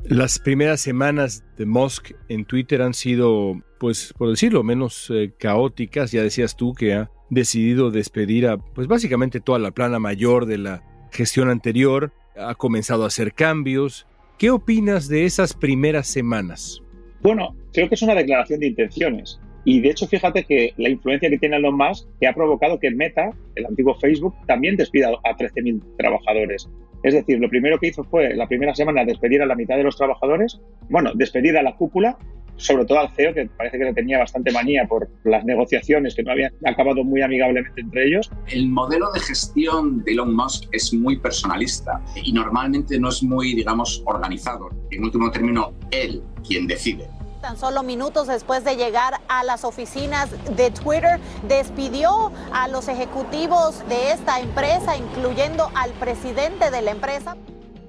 Las 0.04 0.38
primeras 0.38 0.80
semanas 0.80 1.44
de 1.56 1.66
Musk 1.66 2.12
en 2.28 2.44
Twitter 2.44 2.82
han 2.82 2.94
sido, 2.94 3.62
pues, 3.78 4.12
por 4.16 4.30
decirlo 4.30 4.62
menos 4.62 5.10
eh, 5.10 5.32
caóticas. 5.38 6.10
Ya 6.10 6.22
decías 6.22 6.56
tú 6.56 6.74
que 6.74 6.94
ha 6.94 7.10
decidido 7.28 7.90
despedir 7.90 8.46
a, 8.48 8.56
pues, 8.56 8.88
básicamente 8.88 9.40
toda 9.40 9.58
la 9.58 9.70
plana 9.70 9.98
mayor 9.98 10.46
de 10.46 10.58
la 10.58 10.82
gestión 11.12 11.48
anterior. 11.48 12.12
Ha 12.36 12.54
comenzado 12.54 13.04
a 13.04 13.08
hacer 13.08 13.34
cambios. 13.34 14.06
¿Qué 14.38 14.50
opinas 14.50 15.08
de 15.08 15.26
esas 15.26 15.54
primeras 15.54 16.08
semanas? 16.08 16.82
Bueno, 17.22 17.54
creo 17.72 17.88
que 17.88 17.94
es 17.94 18.02
una 18.02 18.14
declaración 18.14 18.60
de 18.60 18.68
intenciones. 18.68 19.38
Y 19.70 19.80
de 19.80 19.90
hecho, 19.90 20.08
fíjate 20.08 20.42
que 20.42 20.74
la 20.78 20.88
influencia 20.88 21.30
que 21.30 21.38
tiene 21.38 21.58
Elon 21.58 21.76
Musk 21.76 22.04
que 22.18 22.26
ha 22.26 22.34
provocado 22.34 22.80
que 22.80 22.90
Meta, 22.90 23.30
el 23.54 23.66
antiguo 23.66 23.94
Facebook, 23.94 24.34
también 24.48 24.74
despida 24.74 25.10
a 25.22 25.36
13.000 25.36 25.96
trabajadores. 25.96 26.68
Es 27.04 27.14
decir, 27.14 27.38
lo 27.38 27.48
primero 27.48 27.78
que 27.78 27.86
hizo 27.86 28.02
fue 28.02 28.34
la 28.34 28.48
primera 28.48 28.74
semana 28.74 29.04
despedir 29.04 29.42
a 29.42 29.46
la 29.46 29.54
mitad 29.54 29.76
de 29.76 29.84
los 29.84 29.96
trabajadores, 29.96 30.60
bueno, 30.88 31.12
despedir 31.14 31.56
a 31.56 31.62
la 31.62 31.76
cúpula, 31.76 32.18
sobre 32.56 32.84
todo 32.84 32.98
al 32.98 33.10
CEO, 33.10 33.32
que 33.32 33.46
parece 33.46 33.78
que 33.78 33.84
le 33.84 33.94
tenía 33.94 34.18
bastante 34.18 34.50
manía 34.50 34.86
por 34.88 35.08
las 35.22 35.44
negociaciones 35.44 36.16
que 36.16 36.24
no 36.24 36.32
habían 36.32 36.52
acabado 36.66 37.04
muy 37.04 37.22
amigablemente 37.22 37.80
entre 37.80 38.08
ellos. 38.08 38.28
El 38.48 38.68
modelo 38.70 39.12
de 39.12 39.20
gestión 39.20 40.02
de 40.02 40.14
Elon 40.14 40.34
Musk 40.34 40.64
es 40.72 40.92
muy 40.92 41.16
personalista 41.16 42.02
y 42.24 42.32
normalmente 42.32 42.98
no 42.98 43.10
es 43.10 43.22
muy, 43.22 43.54
digamos, 43.54 44.02
organizado. 44.04 44.68
En 44.90 45.04
último 45.04 45.30
término, 45.30 45.74
él 45.92 46.24
quien 46.44 46.66
decide. 46.66 47.19
Tan 47.40 47.56
solo 47.56 47.82
minutos 47.82 48.26
después 48.26 48.64
de 48.64 48.76
llegar 48.76 49.14
a 49.28 49.44
las 49.44 49.64
oficinas 49.64 50.30
de 50.56 50.70
Twitter, 50.70 51.18
despidió 51.48 52.30
a 52.52 52.68
los 52.68 52.86
ejecutivos 52.88 53.82
de 53.88 54.12
esta 54.12 54.40
empresa, 54.40 54.98
incluyendo 54.98 55.70
al 55.74 55.90
presidente 55.92 56.70
de 56.70 56.82
la 56.82 56.90
empresa. 56.90 57.36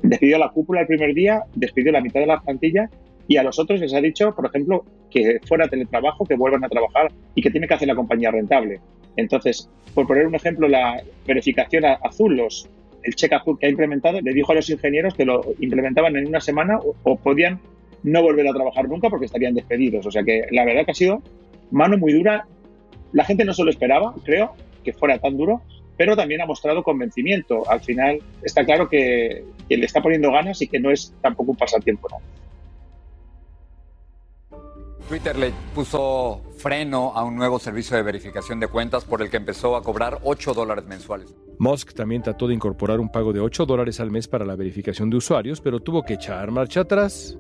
Despidió 0.03 0.37
a 0.37 0.39
la 0.39 0.49
cúpula 0.49 0.81
el 0.81 0.87
primer 0.87 1.13
día, 1.13 1.43
despidió 1.53 1.91
la 1.91 1.99
mitad 1.99 2.21
de 2.21 2.27
la 2.27 2.39
plantilla 2.39 2.89
y 3.27 3.35
a 3.37 3.43
los 3.43 3.59
otros 3.59 3.81
les 3.81 3.93
ha 3.93 3.99
dicho, 3.99 4.33
por 4.33 4.45
ejemplo, 4.45 4.85
que 5.09 5.41
fuera 5.45 5.67
teletrabajo, 5.67 6.25
que 6.25 6.35
vuelvan 6.35 6.63
a 6.63 6.69
trabajar 6.69 7.11
y 7.35 7.41
que 7.41 7.51
tiene 7.51 7.67
que 7.67 7.73
hacer 7.73 7.89
la 7.89 7.95
compañía 7.95 8.31
rentable. 8.31 8.79
Entonces, 9.17 9.69
por 9.93 10.07
poner 10.07 10.27
un 10.27 10.35
ejemplo, 10.35 10.69
la 10.69 11.03
verificación 11.27 11.83
azul, 11.85 12.37
los, 12.37 12.69
el 13.03 13.15
cheque 13.15 13.35
azul 13.35 13.57
que 13.59 13.67
ha 13.67 13.69
implementado, 13.69 14.21
le 14.21 14.33
dijo 14.33 14.53
a 14.53 14.55
los 14.55 14.69
ingenieros 14.69 15.13
que 15.13 15.25
lo 15.25 15.41
implementaban 15.59 16.15
en 16.15 16.27
una 16.27 16.39
semana 16.39 16.79
o, 17.03 17.17
podían 17.17 17.59
no 18.03 18.21
volver 18.21 18.47
a 18.47 18.53
trabajar 18.53 18.87
nunca 18.87 19.09
porque 19.09 19.25
estarían 19.25 19.53
despedidos. 19.53 20.05
O 20.05 20.11
sea 20.11 20.23
que 20.23 20.45
la 20.51 20.65
verdad 20.65 20.85
que 20.85 20.91
ha 20.91 20.95
sido 20.95 21.21
mano 21.71 21.97
muy 21.97 22.13
dura. 22.13 22.45
La 23.13 23.25
gente 23.25 23.45
no 23.45 23.53
se 23.53 23.63
lo 23.63 23.69
esperaba, 23.69 24.13
creo, 24.23 24.53
que 24.83 24.93
fuera 24.93 25.19
tan 25.19 25.37
duro, 25.37 25.61
pero 25.97 26.15
también 26.15 26.41
ha 26.41 26.45
mostrado 26.45 26.83
convencimiento. 26.83 27.69
Al 27.69 27.81
final 27.81 28.19
está 28.41 28.63
claro 28.65 28.87
que, 28.87 29.43
que 29.67 29.77
le 29.77 29.85
está 29.85 30.01
poniendo 30.01 30.31
ganas 30.31 30.61
y 30.61 30.67
que 30.67 30.79
no 30.79 30.91
es 30.91 31.13
tampoco 31.21 31.51
un 31.51 31.57
pasatiempo. 31.57 32.07
¿no? 32.09 32.17
Twitter 35.11 35.37
le 35.37 35.51
puso 35.75 36.41
freno 36.55 37.11
a 37.13 37.25
un 37.25 37.35
nuevo 37.35 37.59
servicio 37.59 37.97
de 37.97 38.03
verificación 38.03 38.61
de 38.61 38.67
cuentas 38.67 39.03
por 39.03 39.21
el 39.21 39.29
que 39.29 39.35
empezó 39.35 39.75
a 39.75 39.83
cobrar 39.83 40.19
8 40.23 40.53
dólares 40.53 40.85
mensuales. 40.85 41.35
Musk 41.59 41.93
también 41.93 42.21
trató 42.21 42.47
de 42.47 42.53
incorporar 42.53 43.01
un 43.01 43.11
pago 43.11 43.33
de 43.33 43.41
8 43.41 43.65
dólares 43.65 43.99
al 43.99 44.09
mes 44.09 44.29
para 44.29 44.45
la 44.45 44.55
verificación 44.55 45.09
de 45.09 45.17
usuarios, 45.17 45.59
pero 45.59 45.81
tuvo 45.81 46.03
que 46.03 46.13
echar 46.13 46.49
marcha 46.51 46.81
atrás 46.81 47.37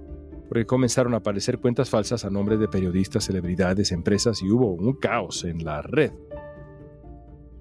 porque 0.51 0.65
comenzaron 0.65 1.13
a 1.13 1.19
aparecer 1.19 1.59
cuentas 1.59 1.89
falsas 1.89 2.25
a 2.25 2.29
nombre 2.29 2.57
de 2.57 2.67
periodistas, 2.67 3.23
celebridades, 3.23 3.93
empresas 3.93 4.41
y 4.41 4.51
hubo 4.51 4.73
un 4.73 4.91
caos 4.95 5.45
en 5.45 5.63
la 5.63 5.81
red. 5.81 6.11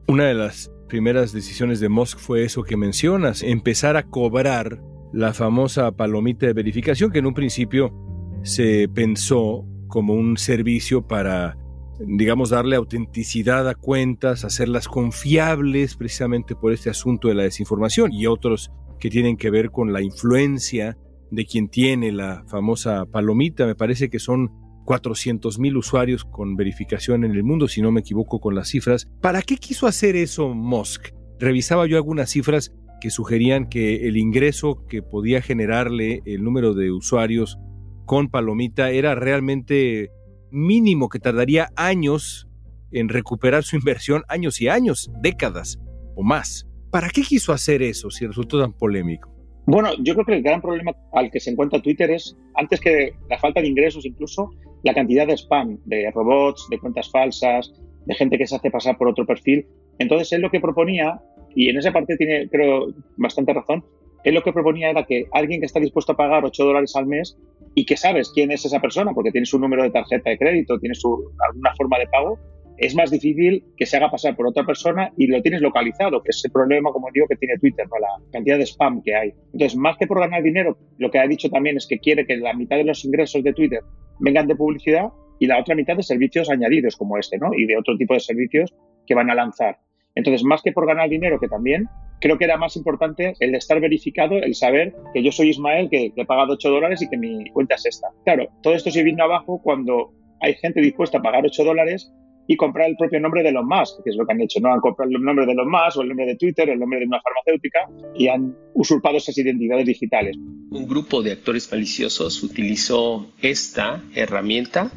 Una 0.08 0.24
de 0.24 0.34
las 0.34 0.72
primeras 0.88 1.32
decisiones 1.32 1.78
de 1.78 1.88
Musk 1.88 2.18
fue 2.18 2.42
eso 2.42 2.64
que 2.64 2.76
mencionas, 2.76 3.44
empezar 3.44 3.96
a 3.96 4.08
cobrar 4.08 4.82
la 5.12 5.32
famosa 5.32 5.92
palomita 5.92 6.46
de 6.46 6.52
verificación 6.52 7.12
que 7.12 7.20
en 7.20 7.26
un 7.26 7.34
principio 7.34 7.94
se 8.42 8.88
pensó 8.88 9.64
como 9.86 10.14
un 10.14 10.36
servicio 10.36 11.06
para, 11.06 11.56
digamos, 12.00 12.50
darle 12.50 12.74
autenticidad 12.74 13.68
a 13.68 13.76
cuentas, 13.76 14.44
hacerlas 14.44 14.88
confiables 14.88 15.94
precisamente 15.94 16.56
por 16.56 16.72
este 16.72 16.90
asunto 16.90 17.28
de 17.28 17.34
la 17.34 17.44
desinformación 17.44 18.12
y 18.12 18.26
otros 18.26 18.72
que 18.98 19.10
tienen 19.10 19.36
que 19.36 19.50
ver 19.50 19.70
con 19.70 19.92
la 19.92 20.02
influencia 20.02 20.98
de 21.30 21.46
quien 21.46 21.68
tiene 21.68 22.12
la 22.12 22.44
famosa 22.46 23.06
palomita. 23.06 23.66
Me 23.66 23.74
parece 23.74 24.10
que 24.10 24.18
son 24.18 24.50
400 24.84 25.58
mil 25.58 25.76
usuarios 25.76 26.24
con 26.24 26.56
verificación 26.56 27.24
en 27.24 27.32
el 27.32 27.44
mundo, 27.44 27.68
si 27.68 27.82
no 27.82 27.92
me 27.92 28.00
equivoco 28.00 28.40
con 28.40 28.54
las 28.54 28.68
cifras. 28.68 29.06
¿Para 29.20 29.42
qué 29.42 29.56
quiso 29.56 29.86
hacer 29.86 30.16
eso 30.16 30.54
Musk? 30.54 31.08
Revisaba 31.38 31.86
yo 31.86 31.96
algunas 31.96 32.30
cifras 32.30 32.72
que 33.00 33.10
sugerían 33.10 33.68
que 33.68 34.08
el 34.08 34.16
ingreso 34.16 34.84
que 34.88 35.02
podía 35.02 35.42
generarle 35.42 36.22
el 36.26 36.44
número 36.44 36.74
de 36.74 36.90
usuarios 36.90 37.58
con 38.04 38.28
Palomita 38.28 38.90
era 38.90 39.14
realmente 39.14 40.10
mínimo 40.50 41.08
que 41.08 41.20
tardaría 41.20 41.70
años 41.76 42.48
en 42.92 43.08
recuperar 43.08 43.64
su 43.64 43.76
inversión, 43.80 44.24
años 44.28 44.60
y 44.60 44.68
años, 44.68 45.10
décadas 45.22 45.78
o 46.14 46.22
más. 46.22 46.66
¿Para 46.90 47.08
qué 47.08 47.22
quiso 47.22 47.52
hacer 47.52 47.82
eso 47.82 48.10
si 48.10 48.26
resultó 48.26 48.60
tan 48.60 48.72
polémico? 48.72 49.39
Bueno, 49.70 49.90
yo 50.00 50.14
creo 50.14 50.26
que 50.26 50.34
el 50.34 50.42
gran 50.42 50.60
problema 50.60 50.90
al 51.12 51.30
que 51.30 51.38
se 51.38 51.50
encuentra 51.50 51.80
Twitter 51.80 52.10
es, 52.10 52.36
antes 52.54 52.80
que 52.80 53.12
la 53.28 53.38
falta 53.38 53.60
de 53.60 53.68
ingresos, 53.68 54.04
incluso 54.04 54.50
la 54.82 54.92
cantidad 54.92 55.28
de 55.28 55.36
spam, 55.36 55.78
de 55.84 56.10
robots, 56.10 56.66
de 56.70 56.78
cuentas 56.80 57.08
falsas, 57.08 57.72
de 58.04 58.14
gente 58.16 58.36
que 58.36 58.48
se 58.48 58.56
hace 58.56 58.68
pasar 58.68 58.98
por 58.98 59.06
otro 59.06 59.24
perfil. 59.24 59.64
Entonces, 60.00 60.32
él 60.32 60.40
lo 60.40 60.50
que 60.50 60.58
proponía, 60.58 61.20
y 61.54 61.68
en 61.68 61.78
esa 61.78 61.92
parte 61.92 62.16
tiene, 62.16 62.48
creo, 62.48 62.88
bastante 63.16 63.52
razón, 63.52 63.84
él 64.24 64.34
lo 64.34 64.42
que 64.42 64.52
proponía 64.52 64.90
era 64.90 65.04
que 65.04 65.26
alguien 65.30 65.60
que 65.60 65.66
está 65.66 65.78
dispuesto 65.78 66.12
a 66.12 66.16
pagar 66.16 66.44
8 66.44 66.64
dólares 66.64 66.96
al 66.96 67.06
mes 67.06 67.38
y 67.76 67.86
que 67.86 67.96
sabes 67.96 68.32
quién 68.34 68.50
es 68.50 68.64
esa 68.64 68.80
persona 68.80 69.12
porque 69.14 69.30
tiene 69.30 69.46
su 69.46 69.60
número 69.60 69.84
de 69.84 69.90
tarjeta 69.90 70.30
de 70.30 70.38
crédito, 70.38 70.80
tiene 70.80 70.96
su, 70.96 71.30
alguna 71.48 71.72
forma 71.76 71.96
de 72.00 72.08
pago, 72.08 72.40
es 72.80 72.94
más 72.94 73.10
difícil 73.10 73.62
que 73.76 73.84
se 73.84 73.98
haga 73.98 74.10
pasar 74.10 74.34
por 74.34 74.46
otra 74.46 74.64
persona 74.64 75.12
y 75.18 75.26
lo 75.26 75.42
tienes 75.42 75.60
localizado, 75.60 76.22
que 76.22 76.30
es 76.30 76.42
el 76.46 76.50
problema, 76.50 76.90
como 76.90 77.08
digo, 77.12 77.26
que 77.28 77.36
tiene 77.36 77.58
Twitter, 77.58 77.86
¿no? 77.86 77.98
la 77.98 78.08
cantidad 78.32 78.56
de 78.56 78.64
spam 78.64 79.02
que 79.02 79.14
hay. 79.14 79.34
Entonces, 79.52 79.76
más 79.76 79.98
que 79.98 80.06
por 80.06 80.18
ganar 80.18 80.42
dinero, 80.42 80.78
lo 80.96 81.10
que 81.10 81.18
ha 81.18 81.26
dicho 81.26 81.50
también 81.50 81.76
es 81.76 81.86
que 81.86 81.98
quiere 81.98 82.26
que 82.26 82.38
la 82.38 82.54
mitad 82.54 82.76
de 82.76 82.84
los 82.84 83.04
ingresos 83.04 83.44
de 83.44 83.52
Twitter 83.52 83.80
vengan 84.18 84.46
de 84.46 84.56
publicidad 84.56 85.10
y 85.38 85.46
la 85.46 85.60
otra 85.60 85.74
mitad 85.74 85.94
de 85.94 86.02
servicios 86.02 86.48
añadidos 86.48 86.96
como 86.96 87.18
este, 87.18 87.36
¿no? 87.36 87.50
Y 87.54 87.66
de 87.66 87.76
otro 87.76 87.98
tipo 87.98 88.14
de 88.14 88.20
servicios 88.20 88.74
que 89.06 89.14
van 89.14 89.30
a 89.30 89.34
lanzar. 89.34 89.76
Entonces, 90.14 90.42
más 90.42 90.62
que 90.62 90.72
por 90.72 90.86
ganar 90.86 91.10
dinero, 91.10 91.38
que 91.38 91.48
también, 91.48 91.86
creo 92.18 92.38
que 92.38 92.44
era 92.44 92.56
más 92.56 92.76
importante 92.76 93.34
el 93.40 93.54
estar 93.54 93.78
verificado, 93.78 94.36
el 94.36 94.54
saber 94.54 94.94
que 95.12 95.22
yo 95.22 95.32
soy 95.32 95.50
Ismael, 95.50 95.90
que, 95.90 96.12
he 96.16 96.24
pagado 96.24 96.54
8 96.54 96.70
dólares 96.70 97.02
y 97.02 97.10
que 97.10 97.18
mi 97.18 97.44
cuenta 97.50 97.74
es 97.74 97.84
esta. 97.84 98.08
Claro, 98.24 98.48
todo 98.62 98.74
esto 98.74 98.90
se 98.90 99.02
vino 99.02 99.22
abajo 99.22 99.60
cuando 99.62 100.14
hay 100.40 100.54
gente 100.54 100.80
dispuesta 100.80 101.18
a 101.18 101.22
pagar 101.22 101.44
8 101.44 101.62
dólares 101.62 102.10
y 102.50 102.56
comprar 102.56 102.88
el 102.88 102.96
propio 102.96 103.20
nombre 103.20 103.44
de 103.44 103.52
los 103.52 103.64
más, 103.64 103.96
que 104.02 104.10
es 104.10 104.16
lo 104.16 104.26
que 104.26 104.32
han 104.32 104.40
hecho, 104.40 104.58
¿no? 104.58 104.72
Han 104.72 104.80
comprado 104.80 105.08
el 105.08 105.22
nombre 105.22 105.46
de 105.46 105.54
los 105.54 105.68
más 105.68 105.96
o 105.96 106.02
el 106.02 106.08
nombre 106.08 106.26
de 106.26 106.34
Twitter, 106.34 106.68
el 106.68 106.80
nombre 106.80 106.98
de 106.98 107.06
una 107.06 107.20
farmacéutica 107.20 107.78
y 108.16 108.26
han 108.26 108.56
usurpado 108.74 109.18
esas 109.18 109.38
identidades 109.38 109.86
digitales. 109.86 110.36
Un 110.36 110.88
grupo 110.88 111.22
de 111.22 111.30
actores 111.30 111.70
maliciosos 111.70 112.42
utilizó 112.42 113.30
esta 113.40 114.02
herramienta 114.16 114.90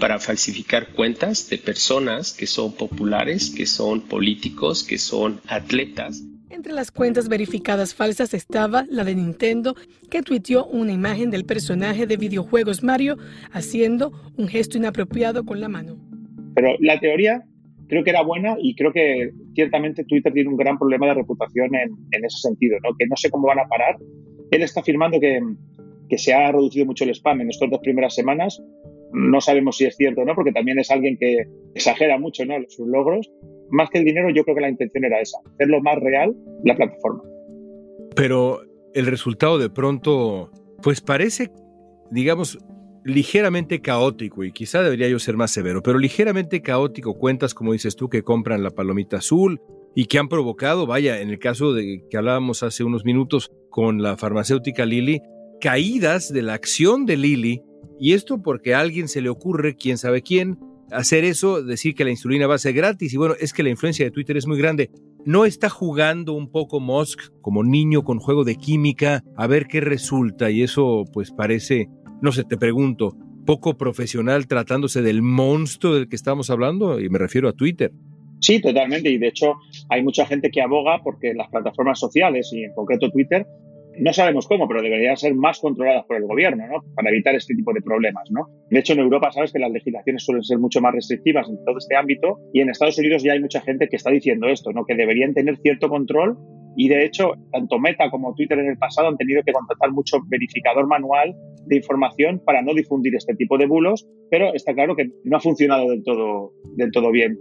para 0.00 0.18
falsificar 0.18 0.88
cuentas 0.94 1.48
de 1.48 1.58
personas 1.58 2.32
que 2.32 2.48
son 2.48 2.72
populares, 2.72 3.54
que 3.56 3.66
son 3.66 4.00
políticos, 4.00 4.82
que 4.82 4.98
son 4.98 5.40
atletas. 5.46 6.24
Entre 6.50 6.72
las 6.72 6.90
cuentas 6.90 7.28
verificadas 7.28 7.94
falsas 7.94 8.34
estaba 8.34 8.84
la 8.90 9.04
de 9.04 9.14
Nintendo, 9.14 9.76
que 10.10 10.22
tuiteó 10.22 10.66
una 10.66 10.92
imagen 10.92 11.30
del 11.30 11.44
personaje 11.44 12.06
de 12.06 12.16
videojuegos 12.16 12.82
Mario 12.82 13.16
haciendo 13.52 14.12
un 14.36 14.48
gesto 14.48 14.76
inapropiado 14.76 15.44
con 15.44 15.60
la 15.60 15.68
mano. 15.68 16.05
Pero 16.56 16.74
la 16.80 16.98
teoría 16.98 17.44
creo 17.86 18.02
que 18.02 18.10
era 18.10 18.22
buena 18.22 18.56
y 18.60 18.74
creo 18.74 18.92
que 18.92 19.30
ciertamente 19.54 20.04
Twitter 20.04 20.32
tiene 20.32 20.48
un 20.48 20.56
gran 20.56 20.76
problema 20.76 21.06
de 21.06 21.14
reputación 21.14 21.70
en, 21.76 22.24
ese 22.24 22.38
sentido, 22.38 22.78
¿no? 22.82 22.96
que 22.98 23.06
no 23.06 23.14
sé 23.16 23.30
cómo 23.30 23.46
van 23.46 23.60
a 23.60 23.68
parar. 23.68 23.96
Él 24.50 24.62
está 24.62 24.80
afirmando 24.80 25.20
que, 25.20 25.40
que 26.08 26.18
se 26.18 26.34
ha 26.34 26.50
reducido 26.50 26.86
mucho 26.86 27.04
el 27.04 27.10
spam 27.10 27.42
en 27.42 27.50
estas 27.50 27.70
dos 27.70 27.80
primeras 27.80 28.14
semanas. 28.14 28.60
No 29.12 29.40
sabemos 29.40 29.76
si 29.76 29.84
es 29.84 29.96
cierto 29.96 30.22
o 30.22 30.24
no, 30.24 30.34
porque 30.34 30.50
también 30.50 30.80
es 30.80 30.90
alguien 30.90 31.16
que 31.16 31.44
exagera 31.76 32.18
mucho 32.18 32.44
¿no? 32.44 32.54
sus 32.68 32.88
logros 32.88 33.30
más 33.70 33.90
que 33.90 33.98
el 33.98 34.04
dinero, 34.04 34.30
yo 34.30 34.44
creo 34.44 34.56
que 34.56 34.62
la 34.62 34.70
intención 34.70 35.04
era 35.04 35.20
esa, 35.20 35.38
hacerlo 35.54 35.80
más 35.80 35.98
real 36.00 36.34
la 36.64 36.76
plataforma. 36.76 37.22
Pero 38.14 38.62
el 38.94 39.06
resultado 39.06 39.58
de 39.58 39.70
pronto, 39.70 40.50
pues 40.82 41.00
parece, 41.00 41.50
digamos, 42.10 42.58
ligeramente 43.06 43.80
caótico, 43.80 44.42
y 44.42 44.52
quizá 44.52 44.82
debería 44.82 45.08
yo 45.08 45.18
ser 45.18 45.36
más 45.36 45.52
severo, 45.52 45.82
pero 45.82 45.98
ligeramente 45.98 46.60
caótico, 46.60 47.14
cuentas, 47.14 47.54
como 47.54 47.72
dices 47.72 47.94
tú, 47.94 48.08
que 48.08 48.22
compran 48.22 48.62
la 48.62 48.70
palomita 48.70 49.18
azul 49.18 49.60
y 49.94 50.06
que 50.06 50.18
han 50.18 50.28
provocado, 50.28 50.86
vaya, 50.86 51.20
en 51.20 51.30
el 51.30 51.38
caso 51.38 51.72
de 51.72 52.04
que 52.10 52.16
hablábamos 52.16 52.62
hace 52.62 52.82
unos 52.82 53.04
minutos 53.04 53.52
con 53.70 54.02
la 54.02 54.16
farmacéutica 54.16 54.84
Lilly, 54.84 55.22
caídas 55.60 56.32
de 56.32 56.42
la 56.42 56.54
acción 56.54 57.06
de 57.06 57.16
Lilly, 57.16 57.62
y 58.00 58.12
esto 58.12 58.42
porque 58.42 58.74
a 58.74 58.80
alguien 58.80 59.08
se 59.08 59.22
le 59.22 59.28
ocurre, 59.28 59.76
quién 59.76 59.98
sabe 59.98 60.22
quién, 60.22 60.58
hacer 60.90 61.24
eso, 61.24 61.62
decir 61.62 61.94
que 61.94 62.04
la 62.04 62.10
insulina 62.10 62.46
va 62.46 62.56
a 62.56 62.58
ser 62.58 62.74
gratis 62.74 63.12
y 63.12 63.16
bueno, 63.16 63.34
es 63.40 63.52
que 63.52 63.62
la 63.62 63.70
influencia 63.70 64.04
de 64.04 64.10
Twitter 64.10 64.36
es 64.36 64.46
muy 64.46 64.58
grande. 64.58 64.90
¿No 65.24 65.44
está 65.44 65.68
jugando 65.68 66.34
un 66.34 66.50
poco 66.50 66.78
Musk 66.78 67.32
como 67.40 67.64
niño 67.64 68.04
con 68.04 68.20
juego 68.20 68.44
de 68.44 68.56
química 68.56 69.24
a 69.36 69.46
ver 69.46 69.66
qué 69.66 69.80
resulta? 69.80 70.50
Y 70.50 70.62
eso 70.62 71.04
pues 71.12 71.32
parece, 71.32 71.88
no 72.22 72.32
sé, 72.32 72.44
te 72.44 72.56
pregunto, 72.56 73.16
poco 73.46 73.76
profesional 73.76 74.46
tratándose 74.46 75.02
del 75.02 75.22
monstruo 75.22 75.94
del 75.94 76.08
que 76.08 76.16
estamos 76.16 76.50
hablando 76.50 77.00
y 77.00 77.08
me 77.08 77.18
refiero 77.18 77.48
a 77.48 77.52
Twitter. 77.52 77.92
Sí, 78.40 78.60
totalmente. 78.60 79.10
Y 79.10 79.18
de 79.18 79.28
hecho 79.28 79.54
hay 79.88 80.02
mucha 80.02 80.26
gente 80.26 80.50
que 80.50 80.60
aboga 80.60 81.00
porque 81.02 81.32
las 81.34 81.48
plataformas 81.48 81.98
sociales 81.98 82.50
y 82.52 82.64
en 82.64 82.74
concreto 82.74 83.10
Twitter 83.10 83.46
no 83.98 84.12
sabemos 84.12 84.46
cómo, 84.46 84.68
pero 84.68 84.82
deberían 84.82 85.16
ser 85.16 85.34
más 85.34 85.58
controladas 85.58 86.04
por 86.06 86.16
el 86.16 86.24
gobierno, 86.24 86.66
¿no? 86.66 86.84
Para 86.94 87.10
evitar 87.10 87.34
este 87.34 87.54
tipo 87.54 87.72
de 87.72 87.80
problemas, 87.80 88.30
¿no? 88.30 88.48
De 88.68 88.80
hecho, 88.80 88.92
en 88.92 88.98
Europa 88.98 89.32
sabes 89.32 89.52
que 89.52 89.58
las 89.58 89.70
legislaciones 89.70 90.22
suelen 90.22 90.42
ser 90.42 90.58
mucho 90.58 90.80
más 90.80 90.94
restrictivas 90.94 91.48
en 91.48 91.64
todo 91.64 91.78
este 91.78 91.96
ámbito 91.96 92.38
y 92.52 92.60
en 92.60 92.68
Estados 92.68 92.98
Unidos 92.98 93.22
ya 93.22 93.32
hay 93.32 93.40
mucha 93.40 93.62
gente 93.62 93.88
que 93.88 93.96
está 93.96 94.10
diciendo 94.10 94.48
esto, 94.48 94.72
¿no? 94.72 94.84
Que 94.84 94.94
deberían 94.94 95.32
tener 95.32 95.56
cierto 95.58 95.88
control 95.88 96.36
Y 96.76 96.88
de 96.88 97.04
hecho, 97.04 97.32
tanto 97.50 97.78
Meta 97.78 98.10
como 98.10 98.34
Twitter 98.34 98.58
en 98.58 98.68
el 98.68 98.78
pasado 98.78 99.08
han 99.08 99.16
tenido 99.16 99.42
que 99.42 99.52
contratar 99.52 99.90
mucho 99.92 100.18
verificador 100.28 100.86
manual 100.86 101.34
de 101.64 101.76
información 101.76 102.40
para 102.44 102.62
no 102.62 102.74
difundir 102.74 103.14
este 103.16 103.34
tipo 103.34 103.56
de 103.58 103.66
bulos, 103.66 104.06
pero 104.30 104.52
está 104.54 104.74
claro 104.74 104.94
que 104.94 105.10
no 105.24 105.36
ha 105.36 105.40
funcionado 105.40 105.88
del 105.88 106.04
todo, 106.04 106.52
del 106.76 106.92
todo 106.92 107.10
bien. 107.10 107.38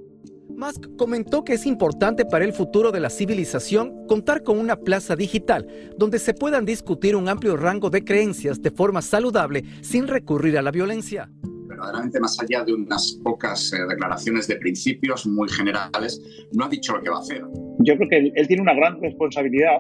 Musk 0.50 0.96
comentó 0.98 1.44
que 1.44 1.54
es 1.54 1.66
importante 1.66 2.24
para 2.24 2.46
el 2.46 2.54
futuro 2.54 2.92
de 2.92 3.00
la 3.00 3.10
civilización 3.10 4.08
contar 4.08 4.44
con 4.44 4.58
una 4.58 4.78
plaza 4.78 5.16
digital 5.16 5.68
donde 5.98 6.20
se 6.20 6.34
puedan 6.34 6.66
discutir 6.66 7.16
un 7.16 7.28
amplio 7.28 7.58
rango 7.58 7.90
de 7.90 8.04
creencias 8.04 8.62
de 8.62 8.72
forma 8.72 9.02
saludable 9.02 9.64
sin 9.82 10.08
recurrir 10.08 10.58
a 10.58 10.62
la 10.62 10.72
violencia. 10.72 11.30
Verdaderamente, 11.76 12.20
más 12.20 12.40
allá 12.42 12.64
de 12.64 12.74
unas 12.74 13.20
pocas 13.24 13.74
eh, 13.74 13.78
declaraciones 13.90 14.48
de 14.48 14.56
principios 14.56 15.28
muy 15.28 15.50
generales, 15.50 16.22
no 16.54 16.66
ha 16.66 16.70
dicho 16.70 16.94
lo 16.94 17.02
que 17.02 17.10
va 17.10 17.18
a 17.18 17.20
hacer. 17.20 17.42
Yo 17.80 17.98
creo 17.98 18.10
que 18.10 18.18
él, 18.18 18.32
él 18.36 18.48
tiene 18.48 18.62
una 18.62 18.74
gran 18.74 19.02
responsabilidad 19.02 19.80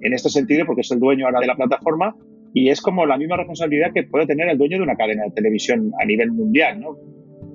en 0.00 0.12
este 0.12 0.28
sentido 0.28 0.66
porque 0.66 0.80
es 0.80 0.90
el 0.90 0.98
dueño 0.98 1.26
ahora 1.26 1.40
de 1.40 1.46
la 1.46 1.56
plataforma 1.56 2.16
y 2.52 2.68
es 2.68 2.80
como 2.80 3.06
la 3.06 3.16
misma 3.16 3.36
responsabilidad 3.36 3.92
que 3.94 4.04
puede 4.04 4.26
tener 4.26 4.48
el 4.48 4.58
dueño 4.58 4.78
de 4.78 4.82
una 4.82 4.96
cadena 4.96 5.24
de 5.24 5.30
televisión 5.30 5.92
a 6.00 6.04
nivel 6.04 6.32
mundial, 6.32 6.80
¿no? 6.80 6.96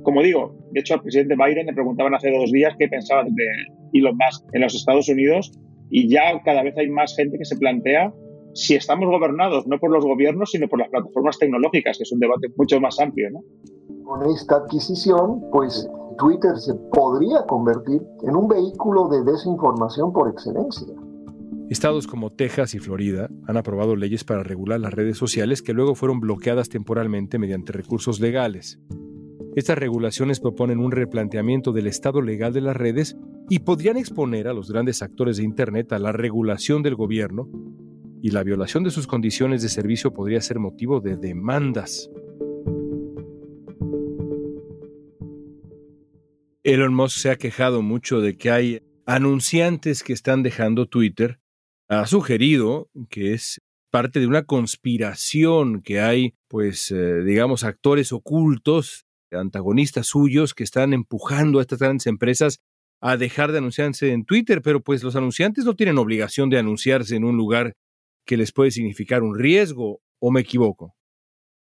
Como 0.04 0.24
digo, 0.24 0.56
de 0.72 0.80
hecho 0.80 0.96
al 0.96 1.02
presidente 1.02 1.36
Biden 1.36 1.68
le 1.68 1.74
preguntaban 1.74 2.14
hace 2.16 2.32
dos 2.32 2.52
días 2.52 2.74
qué 2.80 2.88
pensaba 2.88 3.24
de 3.24 3.46
Elon 3.94 4.18
Musk 4.18 4.46
en 4.54 4.62
los 4.62 4.74
Estados 4.74 5.10
Unidos 5.10 5.52
y 5.90 6.08
ya 6.08 6.42
cada 6.44 6.64
vez 6.64 6.78
hay 6.78 6.90
más 6.90 7.16
gente 7.16 7.38
que 7.38 7.46
se 7.46 7.58
plantea 7.58 8.14
si 8.54 8.76
estamos 8.76 9.10
gobernados 9.10 9.66
no 9.68 9.80
por 9.80 9.92
los 9.92 10.04
gobiernos, 10.04 10.52
sino 10.52 10.68
por 10.68 10.80
las 10.80 10.90
plataformas 10.90 11.38
tecnológicas, 11.38 11.98
que 11.98 12.04
es 12.04 12.12
un 12.12 12.20
debate 12.20 12.48
mucho 12.56 12.80
más 12.80 13.00
amplio. 13.00 13.30
¿no? 13.32 13.42
Con 14.12 14.30
esta 14.30 14.58
adquisición, 14.58 15.42
pues 15.54 15.90
Twitter 16.18 16.58
se 16.58 16.74
podría 16.74 17.46
convertir 17.48 18.02
en 18.24 18.36
un 18.36 18.50
vehículo 18.50 19.08
de 19.08 19.24
desinformación 19.24 20.12
por 20.12 20.30
excelencia. 20.30 20.94
Estados 21.70 22.08
como 22.08 22.30
Texas 22.30 22.76
y 22.76 22.80
Florida 22.80 23.30
han 23.48 23.56
aprobado 23.56 23.96
leyes 23.96 24.26
para 24.26 24.44
regular 24.44 24.82
las 24.82 24.94
redes 24.94 25.18
sociales 25.18 25.62
que 25.62 25.72
luego 25.72 25.96
fueron 25.96 26.20
bloqueadas 26.20 26.68
temporalmente 26.68 27.40
mediante 27.40 27.72
recursos 27.72 28.20
legales. 28.20 28.82
Estas 29.56 29.78
regulaciones 29.78 30.42
proponen 30.42 30.82
un 30.82 30.92
replanteamiento 30.92 31.72
del 31.72 31.88
estado 31.88 32.20
legal 32.20 32.52
de 32.52 32.62
las 32.62 32.76
redes 32.76 33.16
y 33.48 33.60
podrían 33.60 33.96
exponer 33.96 34.50
a 34.50 34.54
los 34.54 34.70
grandes 34.70 35.02
actores 35.02 35.38
de 35.38 35.44
Internet 35.44 35.94
a 35.94 36.00
la 36.00 36.12
regulación 36.12 36.84
del 36.84 36.96
gobierno 36.96 37.48
y 38.22 38.32
la 38.32 38.44
violación 38.44 38.84
de 38.84 38.92
sus 38.92 39.08
condiciones 39.08 39.62
de 39.62 39.70
servicio 39.70 40.14
podría 40.14 40.42
ser 40.42 40.60
motivo 40.60 41.00
de 41.00 41.16
demandas. 41.16 42.10
Elon 46.64 46.94
Musk 46.94 47.18
se 47.18 47.32
ha 47.32 47.38
quejado 47.38 47.82
mucho 47.82 48.22
de 48.22 48.38
que 48.38 48.52
hay 48.52 48.82
anunciantes 49.06 50.04
que 50.04 50.14
están 50.14 50.44
dejando 50.44 50.88
Twitter. 50.88 51.40
Ha 51.90 52.06
sugerido 52.06 52.90
que 53.10 53.34
es 53.34 53.62
parte 53.90 54.20
de 54.20 54.28
una 54.28 54.44
conspiración 54.44 55.82
que 55.82 56.00
hay, 56.00 56.36
pues, 56.48 56.92
eh, 56.92 57.24
digamos, 57.24 57.64
actores 57.64 58.12
ocultos 58.12 59.06
antagonistas 59.32 60.08
suyos 60.08 60.54
que 60.54 60.64
están 60.64 60.94
empujando 60.94 61.60
a 61.60 61.62
estas 61.62 61.80
grandes 61.80 62.08
empresas 62.08 62.60
a 63.02 63.18
dejar 63.18 63.52
de 63.52 63.58
anunciarse 63.60 64.12
en 64.12 64.26
Twitter, 64.26 64.62
pero 64.62 64.82
pues 64.82 65.04
los 65.04 65.16
anunciantes 65.16 65.66
no 65.66 65.76
tienen 65.76 65.98
obligación 65.98 66.50
de 66.50 66.60
anunciarse 66.60 67.16
en 67.16 67.24
un 67.24 67.36
lugar 67.36 67.74
que 68.26 68.38
les 68.38 68.52
puede 68.52 68.72
significar 68.72 69.24
un 69.24 69.38
riesgo, 69.38 70.02
¿o 70.20 70.32
me 70.32 70.42
equivoco? 70.42 70.96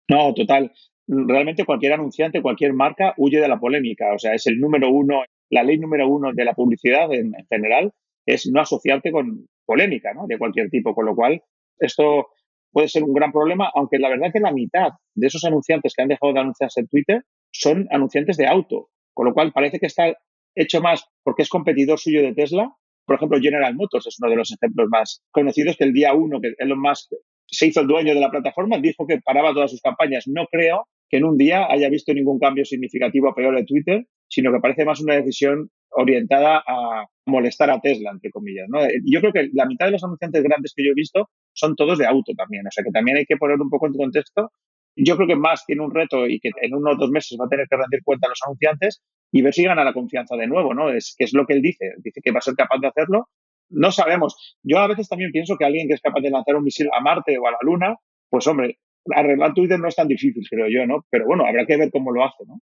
No, 0.08 0.34
total. 0.34 0.72
Realmente 1.10 1.64
cualquier 1.64 1.94
anunciante, 1.94 2.42
cualquier 2.42 2.74
marca 2.74 3.14
huye 3.16 3.40
de 3.40 3.48
la 3.48 3.58
polémica. 3.58 4.12
O 4.14 4.18
sea, 4.18 4.34
es 4.34 4.46
el 4.46 4.60
número 4.60 4.90
uno, 4.90 5.22
la 5.48 5.62
ley 5.62 5.78
número 5.78 6.06
uno 6.06 6.32
de 6.34 6.44
la 6.44 6.52
publicidad 6.52 7.10
en, 7.14 7.32
general 7.48 7.92
es 8.26 8.46
no 8.52 8.60
asociarte 8.60 9.10
con 9.10 9.46
polémica, 9.64 10.12
¿no? 10.12 10.26
De 10.26 10.36
cualquier 10.36 10.68
tipo. 10.68 10.94
Con 10.94 11.06
lo 11.06 11.16
cual, 11.16 11.42
esto 11.78 12.28
puede 12.70 12.88
ser 12.88 13.04
un 13.04 13.14
gran 13.14 13.32
problema, 13.32 13.70
aunque 13.74 13.98
la 13.98 14.10
verdad 14.10 14.30
que 14.30 14.40
la 14.40 14.52
mitad 14.52 14.90
de 15.14 15.26
esos 15.26 15.44
anunciantes 15.44 15.94
que 15.96 16.02
han 16.02 16.08
dejado 16.08 16.34
de 16.34 16.40
anunciarse 16.40 16.80
en 16.80 16.88
Twitter 16.88 17.22
son 17.50 17.88
anunciantes 17.90 18.36
de 18.36 18.46
auto, 18.46 18.90
con 19.14 19.24
lo 19.24 19.32
cual 19.32 19.52
parece 19.52 19.78
que 19.78 19.86
está 19.86 20.12
hecho 20.54 20.82
más 20.82 21.04
porque 21.22 21.40
es 21.40 21.48
competidor 21.48 21.98
suyo 21.98 22.20
de 22.20 22.34
Tesla. 22.34 22.70
Por 23.06 23.16
ejemplo, 23.16 23.40
General 23.40 23.74
Motors 23.74 24.06
es 24.06 24.18
uno 24.20 24.30
de 24.30 24.36
los 24.36 24.52
ejemplos 24.52 24.88
más 24.90 25.22
conocidos 25.30 25.78
que 25.78 25.84
el 25.84 25.94
día 25.94 26.12
uno 26.12 26.38
que 26.42 26.52
Elon 26.58 26.82
Musk 26.82 27.12
se 27.46 27.68
hizo 27.68 27.80
el 27.80 27.86
dueño 27.86 28.12
de 28.12 28.20
la 28.20 28.30
plataforma, 28.30 28.76
dijo 28.76 29.06
que 29.06 29.22
paraba 29.24 29.54
todas 29.54 29.70
sus 29.70 29.80
campañas. 29.80 30.24
No 30.26 30.46
creo 30.50 30.86
que 31.08 31.18
en 31.18 31.24
un 31.24 31.36
día 31.36 31.66
haya 31.70 31.88
visto 31.88 32.12
ningún 32.12 32.38
cambio 32.38 32.64
significativo 32.64 33.28
a 33.28 33.34
peor 33.34 33.56
de 33.56 33.64
Twitter, 33.64 34.06
sino 34.28 34.52
que 34.52 34.60
parece 34.60 34.84
más 34.84 35.00
una 35.00 35.14
decisión 35.14 35.70
orientada 35.90 36.62
a 36.66 37.06
molestar 37.26 37.70
a 37.70 37.80
Tesla, 37.80 38.10
entre 38.10 38.30
comillas. 38.30 38.66
¿no? 38.68 38.80
Yo 39.04 39.20
creo 39.20 39.32
que 39.32 39.48
la 39.54 39.66
mitad 39.66 39.86
de 39.86 39.92
los 39.92 40.04
anunciantes 40.04 40.42
grandes 40.42 40.72
que 40.76 40.84
yo 40.84 40.90
he 40.90 40.94
visto 40.94 41.30
son 41.54 41.76
todos 41.76 41.98
de 41.98 42.06
auto 42.06 42.32
también, 42.36 42.66
o 42.66 42.70
sea 42.70 42.84
que 42.84 42.90
también 42.90 43.16
hay 43.16 43.24
que 43.24 43.36
poner 43.36 43.58
un 43.60 43.70
poco 43.70 43.86
en 43.86 43.94
contexto 43.94 44.50
yo 44.98 45.16
creo 45.16 45.28
que 45.28 45.36
más 45.36 45.64
tiene 45.64 45.82
un 45.82 45.94
reto 45.94 46.26
y 46.26 46.40
que 46.40 46.50
en 46.60 46.74
unos 46.74 46.98
dos 46.98 47.10
meses 47.10 47.38
va 47.40 47.46
a 47.46 47.48
tener 47.48 47.66
que 47.68 47.76
rendir 47.76 48.02
cuenta 48.02 48.26
a 48.26 48.30
los 48.30 48.40
anunciantes 48.44 49.00
y 49.30 49.42
ver 49.42 49.54
si 49.54 49.62
gana 49.62 49.84
la 49.84 49.92
confianza 49.92 50.36
de 50.36 50.46
nuevo, 50.46 50.74
¿no? 50.74 50.90
Es 50.90 51.14
que 51.16 51.24
es 51.24 51.32
lo 51.34 51.46
que 51.46 51.54
él 51.54 51.62
dice, 51.62 51.92
dice 51.98 52.20
que 52.22 52.32
va 52.32 52.38
a 52.38 52.42
ser 52.42 52.54
capaz 52.54 52.78
de 52.80 52.88
hacerlo. 52.88 53.28
No 53.70 53.92
sabemos. 53.92 54.58
Yo 54.62 54.78
a 54.78 54.88
veces 54.88 55.08
también 55.08 55.30
pienso 55.30 55.56
que 55.56 55.64
alguien 55.64 55.86
que 55.86 55.94
es 55.94 56.00
capaz 56.00 56.20
de 56.20 56.30
lanzar 56.30 56.56
un 56.56 56.64
misil 56.64 56.88
a 56.92 57.00
Marte 57.00 57.38
o 57.38 57.46
a 57.46 57.52
la 57.52 57.58
Luna, 57.62 57.96
pues 58.28 58.46
hombre, 58.46 58.78
arreglar 59.14 59.54
Twitter 59.54 59.78
no 59.78 59.88
es 59.88 59.96
tan 59.96 60.08
difícil, 60.08 60.42
creo 60.48 60.66
yo, 60.68 60.86
¿no? 60.86 61.04
Pero 61.10 61.26
bueno, 61.26 61.44
habrá 61.46 61.66
que 61.66 61.76
ver 61.76 61.90
cómo 61.90 62.12
lo 62.12 62.24
hace, 62.24 62.44
¿no? 62.46 62.60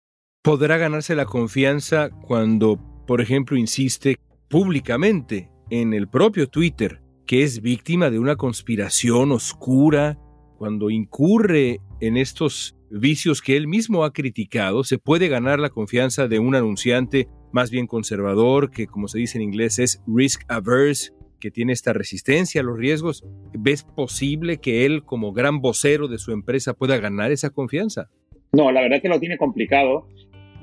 Podrá 0.42 0.78
ganarse 0.78 1.14
la 1.14 1.26
confianza 1.26 2.10
cuando, 2.10 2.78
por 3.06 3.20
ejemplo, 3.20 3.56
insiste 3.56 4.16
públicamente 4.48 5.50
en 5.70 5.92
el 5.92 6.08
propio 6.08 6.48
Twitter 6.48 7.00
que 7.30 7.44
es 7.44 7.60
víctima 7.60 8.10
de 8.10 8.18
una 8.18 8.34
conspiración 8.34 9.30
oscura 9.30 10.18
cuando 10.58 10.90
incurre 10.90 11.78
en 12.00 12.16
estos 12.16 12.76
vicios 12.90 13.40
que 13.40 13.56
él 13.56 13.68
mismo 13.68 14.02
ha 14.02 14.12
criticado, 14.12 14.82
se 14.82 14.98
puede 14.98 15.28
ganar 15.28 15.60
la 15.60 15.70
confianza 15.70 16.26
de 16.26 16.40
un 16.40 16.56
anunciante 16.56 17.28
más 17.52 17.70
bien 17.70 17.86
conservador, 17.86 18.72
que 18.72 18.88
como 18.88 19.06
se 19.06 19.20
dice 19.20 19.38
en 19.38 19.42
inglés 19.42 19.78
es 19.78 20.02
risk 20.08 20.42
averse, 20.48 21.12
que 21.40 21.50
tiene 21.50 21.72
esta 21.72 21.92
resistencia 21.92 22.60
a 22.60 22.64
los 22.64 22.78
riesgos. 22.78 23.24
¿Ves 23.52 23.82
posible 23.82 24.58
que 24.58 24.86
él 24.86 25.02
como 25.04 25.32
gran 25.32 25.60
vocero 25.60 26.06
de 26.06 26.18
su 26.18 26.32
empresa 26.32 26.74
pueda 26.74 26.98
ganar 26.98 27.32
esa 27.32 27.50
confianza? 27.50 28.08
No, 28.52 28.70
la 28.70 28.82
verdad 28.82 29.00
que 29.00 29.08
lo 29.08 29.18
tiene 29.18 29.36
complicado. 29.36 30.06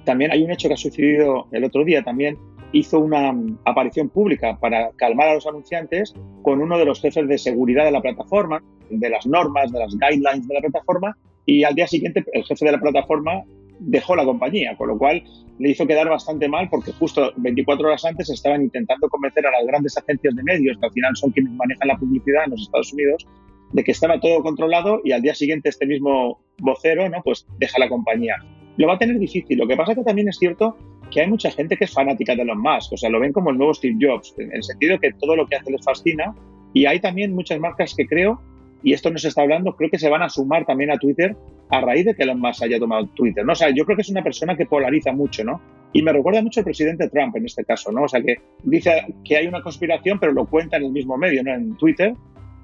También 0.06 0.32
hay 0.32 0.44
un 0.44 0.52
hecho 0.52 0.68
que 0.68 0.76
ha 0.76 0.78
sucedido 0.78 1.48
el 1.52 1.64
otro 1.64 1.84
día 1.84 2.04
también. 2.04 2.38
Hizo 2.72 3.00
una 3.00 3.34
aparición 3.66 4.10
pública 4.10 4.58
para 4.60 4.92
calmar 4.98 5.30
a 5.30 5.34
los 5.36 5.48
anunciantes 5.48 6.14
con 6.44 6.62
uno 6.62 6.78
de 6.78 6.86
los 6.86 7.02
jefes 7.02 7.28
de 7.28 7.38
seguridad 7.38 7.86
de 7.86 7.92
la 7.92 8.02
plataforma, 8.02 8.64
de 8.90 9.10
las 9.10 9.26
normas, 9.26 9.72
de 9.72 9.80
las 9.80 9.94
guidelines 9.94 10.48
de 10.48 10.54
la 10.54 10.62
plataforma, 10.62 11.18
y 11.46 11.64
al 11.64 11.76
día 11.76 11.88
siguiente 11.88 12.24
el 12.34 12.44
jefe 12.44 12.66
de 12.66 12.74
la 12.74 12.80
plataforma 12.80 13.44
dejó 13.80 14.16
la 14.16 14.26
compañía, 14.26 14.76
con 14.76 14.90
lo 14.90 14.98
cual 14.98 15.24
le 15.60 15.70
hizo 15.70 15.88
quedar 15.88 16.10
bastante 16.10 16.48
mal 16.48 16.70
porque 16.70 16.92
justo 16.92 17.32
24 17.38 17.88
horas 17.88 18.06
antes 18.06 18.30
estaban 18.30 18.62
intentando 18.62 19.10
convencer 19.10 19.46
a 19.46 19.52
las 19.52 19.66
grandes 19.66 19.98
agencias 19.98 20.36
de 20.36 20.44
medios, 20.44 20.78
que 20.80 20.86
al 20.86 20.92
final 20.92 21.16
son 21.16 21.32
quienes 21.32 21.54
manejan 21.54 21.88
la 21.88 21.98
publicidad 21.98 22.46
en 22.46 22.52
los 22.52 22.62
Estados 22.62 22.94
Unidos, 22.94 23.28
de 23.74 23.84
que 23.84 23.92
estaba 23.92 24.20
todo 24.20 24.42
controlado 24.42 25.02
y 25.04 25.12
al 25.12 25.22
día 25.22 25.36
siguiente 25.36 25.70
este 25.70 25.86
mismo 25.86 26.40
vocero 26.60 27.10
no 27.10 27.22
pues 27.24 27.46
deja 27.60 27.80
la 27.80 27.90
compañía. 27.90 28.36
Lo 28.78 28.88
va 28.88 28.94
a 28.94 28.98
tener 28.98 29.18
difícil. 29.18 29.58
Lo 29.58 29.68
que 29.68 29.76
pasa 29.76 29.96
que 29.96 30.04
también 30.04 30.30
es 30.30 30.38
cierto 30.38 30.78
que 31.12 31.22
hay 31.22 31.28
mucha 31.28 31.52
gente 31.52 31.78
que 31.78 31.86
es 31.86 31.94
fanática 31.94 32.36
de 32.36 32.42
Elon 32.42 32.62
Musk, 32.62 32.94
o 32.94 32.98
sea, 32.98 33.10
lo 33.10 33.20
ven 33.20 33.34
como 33.34 33.50
el 33.50 33.58
nuevo 33.58 33.74
Steve 33.74 33.98
Jobs, 34.00 34.36
en 34.38 34.54
el 34.54 34.64
sentido 34.64 35.00
que 35.00 35.14
todo 35.14 35.36
lo 35.36 35.48
que 35.48 35.56
hace 35.56 35.72
les 35.72 35.84
fascina 35.84 36.36
y 36.74 36.86
hay 36.86 37.00
también 37.00 37.34
muchas 37.34 37.60
marcas 37.60 37.96
que 37.96 38.06
creo 38.06 38.42
y 38.84 38.94
esto 38.94 39.10
no 39.10 39.18
se 39.18 39.30
está 39.30 39.42
hablando, 39.42 39.76
creo 39.76 39.90
que 39.90 40.00
se 40.00 40.10
van 40.10 40.22
a 40.22 40.30
sumar 40.30 40.66
también 40.66 40.92
a 40.92 40.98
Twitter 40.98 41.36
a 41.70 41.82
raíz 41.82 42.06
de 42.06 42.16
que 42.16 42.24
Elon 42.24 42.40
Musk 42.40 42.64
haya 42.64 42.80
tomado 42.80 43.08
Twitter, 43.08 43.46
¿no? 43.46 43.54
O 43.54 43.70
yo 43.76 43.86
creo 43.86 43.96
que 43.96 44.02
es 44.02 44.10
una 44.10 44.24
persona 44.24 44.56
que 44.56 44.66
polariza 44.66 45.12
mucho, 45.12 45.44
¿no? 45.44 45.62
Y 45.94 46.02
me 46.02 46.14
recuerda 46.14 46.42
mucho 46.42 46.60
al 46.60 46.66
presidente 46.66 47.10
Trump 47.10 47.36
en 47.36 47.46
este 47.46 47.64
caso, 47.66 47.92
¿no? 47.92 48.04
O 48.04 48.08
sea, 48.08 48.22
que 48.22 48.36
dice 48.64 48.92
que 49.24 49.38
hay 49.38 49.48
una 49.48 49.62
conspiración, 49.62 50.20
pero 50.20 50.32
lo 50.32 50.46
cuenta 50.46 50.78
en 50.78 50.86
el 50.86 50.92
mismo 50.92 51.18
medio, 51.18 51.44
¿no? 51.44 51.54
En 51.54 51.76
Twitter. 51.78 52.14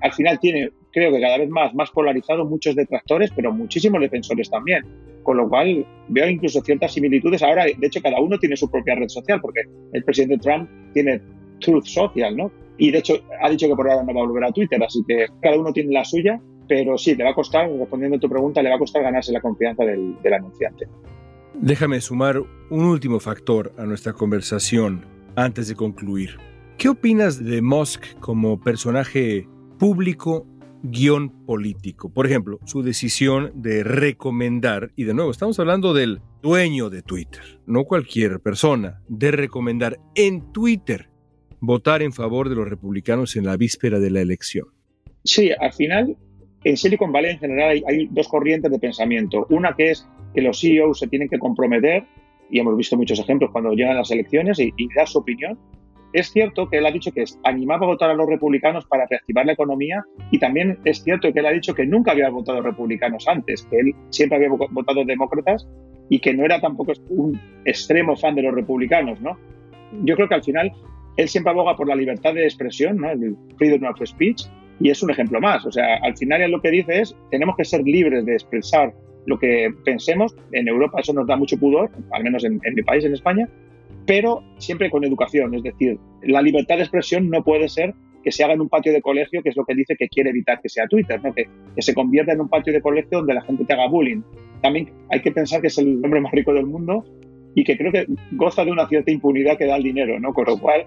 Al 0.01 0.11
final 0.11 0.39
tiene, 0.39 0.71
creo 0.91 1.11
que 1.11 1.21
cada 1.21 1.37
vez 1.37 1.49
más, 1.49 1.73
más 1.73 1.89
polarizado 1.91 2.45
muchos 2.45 2.75
detractores, 2.75 3.31
pero 3.35 3.53
muchísimos 3.53 4.01
defensores 4.01 4.49
también. 4.49 4.83
Con 5.23 5.37
lo 5.37 5.47
cual 5.47 5.85
veo 6.09 6.29
incluso 6.29 6.61
ciertas 6.61 6.93
similitudes. 6.93 7.41
Ahora, 7.41 7.63
de 7.65 7.87
hecho, 7.87 8.01
cada 8.01 8.19
uno 8.19 8.37
tiene 8.37 8.57
su 8.57 8.69
propia 8.69 8.95
red 8.95 9.07
social, 9.07 9.39
porque 9.39 9.61
el 9.93 10.03
presidente 10.03 10.37
Trump 10.39 10.69
tiene 10.93 11.21
Truth 11.59 11.85
Social, 11.85 12.35
¿no? 12.35 12.51
Y 12.77 12.91
de 12.91 12.99
hecho 12.99 13.15
ha 13.41 13.49
dicho 13.49 13.67
que 13.67 13.75
por 13.75 13.89
ahora 13.89 14.03
no 14.03 14.13
va 14.13 14.21
a 14.21 14.25
volver 14.25 14.43
a 14.43 14.51
Twitter, 14.51 14.83
así 14.83 14.99
que 15.07 15.27
cada 15.41 15.57
uno 15.57 15.71
tiene 15.71 15.93
la 15.93 16.03
suya, 16.03 16.41
pero 16.67 16.97
sí, 16.97 17.15
le 17.15 17.23
va 17.23 17.31
a 17.31 17.35
costar, 17.35 17.69
respondiendo 17.69 18.17
a 18.17 18.19
tu 18.19 18.29
pregunta, 18.29 18.61
le 18.61 18.69
va 18.69 18.75
a 18.75 18.79
costar 18.79 19.03
ganarse 19.03 19.31
la 19.31 19.41
confianza 19.41 19.83
del, 19.83 20.15
del 20.21 20.33
anunciante. 20.33 20.87
Déjame 21.53 22.01
sumar 22.01 22.39
un 22.69 22.83
último 22.85 23.19
factor 23.19 23.73
a 23.77 23.85
nuestra 23.85 24.13
conversación 24.13 25.05
antes 25.35 25.67
de 25.67 25.75
concluir. 25.75 26.37
¿Qué 26.77 26.89
opinas 26.89 27.43
de 27.43 27.61
Musk 27.61 28.19
como 28.19 28.59
personaje 28.59 29.47
público 29.77 30.47
guion 30.81 31.29
político? 31.45 32.11
Por 32.11 32.25
ejemplo, 32.25 32.59
su 32.65 32.81
decisión 32.81 33.51
de 33.55 33.83
recomendar, 33.83 34.91
y 34.95 35.03
de 35.03 35.13
nuevo 35.13 35.31
estamos 35.31 35.59
hablando 35.59 35.93
del 35.93 36.21
dueño 36.41 36.89
de 36.89 37.03
Twitter, 37.03 37.61
no 37.67 37.85
cualquier 37.85 38.39
persona, 38.39 39.01
de 39.07 39.31
recomendar 39.31 39.99
en 40.15 40.51
Twitter 40.51 41.09
votar 41.65 42.01
en 42.01 42.11
favor 42.11 42.49
de 42.49 42.55
los 42.55 42.67
republicanos 42.67 43.37
en 43.37 43.45
la 43.45 43.55
víspera 43.55 43.97
de 44.01 44.09
la 44.09 44.19
elección? 44.19 44.67
Sí, 45.23 45.51
al 45.57 45.71
final, 45.71 46.17
en 46.63 46.77
Silicon 46.77 47.11
Valley 47.11 47.31
en 47.31 47.39
general 47.39 47.83
hay, 47.87 48.07
dos 48.11 48.27
corrientes 48.27 48.71
de 48.71 48.79
pensamiento. 48.79 49.45
Una 49.49 49.73
que 49.75 49.91
es 49.91 50.07
que 50.33 50.41
los 50.41 50.59
CEOs 50.59 50.99
se 50.99 51.07
tienen 51.07 51.29
que 51.29 51.39
comprometer, 51.39 52.03
y 52.49 52.59
hemos 52.59 52.77
visto 52.77 52.97
muchos 52.97 53.19
ejemplos 53.19 53.51
cuando 53.51 53.73
llegan 53.73 53.97
las 53.97 54.11
elecciones, 54.11 54.59
y, 54.59 54.73
y 54.77 54.87
dar 54.95 55.07
su 55.07 55.19
opinión. 55.19 55.57
Es 56.13 56.31
cierto 56.31 56.69
que 56.69 56.77
él 56.77 56.85
ha 56.85 56.91
dicho 56.91 57.11
que 57.11 57.23
animaba 57.43 57.87
a 57.87 57.89
votar 57.89 58.11
a 58.11 58.13
los 58.13 58.29
republicanos 58.29 58.85
para 58.85 59.07
reactivar 59.07 59.47
la 59.47 59.53
economía 59.53 60.05
y 60.29 60.37
también 60.37 60.77
es 60.85 61.03
cierto 61.03 61.33
que 61.33 61.39
él 61.39 61.45
ha 61.47 61.51
dicho 61.51 61.73
que 61.73 61.87
nunca 61.87 62.11
había 62.11 62.29
votado 62.29 62.61
republicanos 62.61 63.27
antes, 63.27 63.63
que 63.63 63.79
él 63.79 63.95
siempre 64.11 64.35
había 64.35 64.49
votado 64.49 65.03
demócratas 65.05 65.67
y 66.09 66.19
que 66.19 66.35
no 66.35 66.45
era 66.45 66.61
tampoco 66.61 66.93
un 67.09 67.41
extremo 67.65 68.15
fan 68.15 68.35
de 68.35 68.43
los 68.43 68.53
republicanos, 68.53 69.19
¿no? 69.21 69.39
Yo 70.03 70.15
creo 70.15 70.29
que 70.29 70.35
al 70.35 70.43
final 70.43 70.71
él 71.17 71.27
siempre 71.27 71.51
aboga 71.51 71.75
por 71.75 71.87
la 71.87 71.95
libertad 71.95 72.35
de 72.35 72.43
expresión, 72.43 72.97
¿no? 72.97 73.09
El 73.09 73.35
freedom 73.57 73.83
of 73.89 73.99
speech 74.05 74.43
y 74.79 74.89
es 74.89 75.01
un 75.03 75.11
ejemplo 75.11 75.39
más. 75.39 75.65
O 75.65 75.71
sea, 75.71 75.97
al 76.01 76.15
final 76.17 76.41
él 76.41 76.51
lo 76.51 76.61
que 76.61 76.71
dice 76.71 77.01
es 77.01 77.15
tenemos 77.31 77.55
que 77.55 77.65
ser 77.65 77.83
libres 77.83 78.25
de 78.25 78.33
expresar 78.33 78.93
lo 79.25 79.39
que 79.39 79.73
pensemos. 79.85 80.35
En 80.51 80.67
Europa 80.67 80.99
eso 80.99 81.13
nos 81.13 81.27
da 81.27 81.35
mucho 81.35 81.57
pudor, 81.57 81.89
al 82.11 82.23
menos 82.23 82.43
en, 82.43 82.59
mi 82.73 82.83
país, 82.83 83.03
en 83.05 83.13
España, 83.13 83.47
pero 84.05 84.43
siempre 84.57 84.89
con 84.89 85.03
educación. 85.03 85.53
Es 85.55 85.63
decir, 85.63 85.97
la 86.23 86.41
libertad 86.41 86.75
de 86.75 86.83
expresión 86.83 87.29
no 87.29 87.43
puede 87.43 87.69
ser 87.69 87.93
que 88.23 88.31
se 88.31 88.43
haga 88.43 88.53
en 88.53 88.61
un 88.61 88.69
patio 88.69 88.93
de 88.93 89.01
colegio, 89.01 89.43
que 89.43 89.49
es 89.49 89.57
lo 89.57 89.65
que 89.65 89.75
dice 89.75 89.95
que 89.97 90.07
quiere 90.07 90.29
evitar 90.29 90.61
que 90.61 90.69
sea 90.69 90.87
Twitter, 90.87 91.21
¿no? 91.21 91.33
que, 91.33 91.45
que 91.75 91.81
se 91.81 91.93
convierta 91.93 92.31
en 92.31 92.39
un 92.39 92.47
patio 92.47 92.71
de 92.71 92.81
colegio 92.81 93.17
donde 93.17 93.33
la 93.33 93.41
gente 93.41 93.65
te 93.65 93.73
haga 93.73 93.87
bullying. 93.87 94.21
También 94.61 94.89
hay 95.09 95.21
que 95.21 95.31
pensar 95.31 95.59
que 95.59 95.67
es 95.67 95.77
el 95.77 95.99
hombre 96.03 96.21
más 96.21 96.31
rico 96.31 96.53
del 96.53 96.65
mundo 96.65 97.03
y 97.53 97.63
que 97.65 97.77
creo 97.77 97.91
que 97.91 98.07
goza 98.31 98.63
de 98.63 98.71
una 98.71 98.87
cierta 98.87 99.11
impunidad 99.11 99.57
que 99.57 99.65
da 99.65 99.75
el 99.75 99.83
dinero, 99.83 100.19
¿no? 100.19 100.33
Con 100.33 100.45
lo 100.45 100.57
cual, 100.57 100.85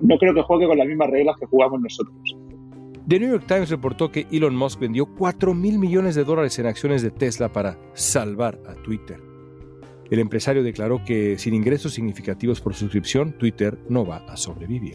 no 0.00 0.18
creo 0.18 0.34
que 0.34 0.42
juegue 0.42 0.66
con 0.66 0.78
las 0.78 0.86
mismas 0.86 1.10
reglas 1.10 1.36
que 1.38 1.46
jugamos 1.46 1.80
nosotros. 1.80 2.36
The 3.06 3.20
New 3.20 3.28
York 3.28 3.44
Times 3.46 3.68
reportó 3.68 4.10
que 4.10 4.26
Elon 4.32 4.56
Musk 4.56 4.80
vendió 4.80 5.04
4 5.04 5.52
mil 5.52 5.78
millones 5.78 6.14
de 6.14 6.24
dólares 6.24 6.58
en 6.58 6.64
acciones 6.64 7.02
de 7.02 7.10
Tesla 7.10 7.52
para 7.52 7.78
salvar 7.92 8.58
a 8.66 8.74
Twitter. 8.82 9.20
El 10.10 10.20
empresario 10.20 10.62
declaró 10.62 11.04
que 11.04 11.38
sin 11.38 11.52
ingresos 11.52 11.92
significativos 11.92 12.62
por 12.62 12.74
suscripción, 12.74 13.36
Twitter 13.36 13.78
no 13.90 14.06
va 14.06 14.24
a 14.26 14.38
sobrevivir. 14.38 14.94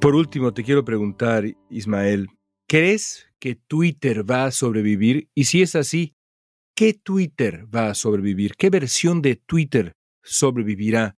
Por 0.00 0.14
último, 0.14 0.54
te 0.54 0.62
quiero 0.62 0.84
preguntar, 0.84 1.46
Ismael, 1.68 2.28
¿crees 2.68 3.26
que 3.40 3.56
Twitter 3.56 4.28
va 4.28 4.44
a 4.44 4.50
sobrevivir? 4.52 5.30
Y 5.34 5.44
si 5.44 5.62
es 5.62 5.74
así, 5.74 6.14
¿qué 6.76 6.94
Twitter 6.94 7.66
va 7.74 7.88
a 7.88 7.94
sobrevivir? 7.94 8.54
¿Qué 8.56 8.70
versión 8.70 9.20
de 9.20 9.34
Twitter 9.34 9.94
sobrevivirá 10.22 11.16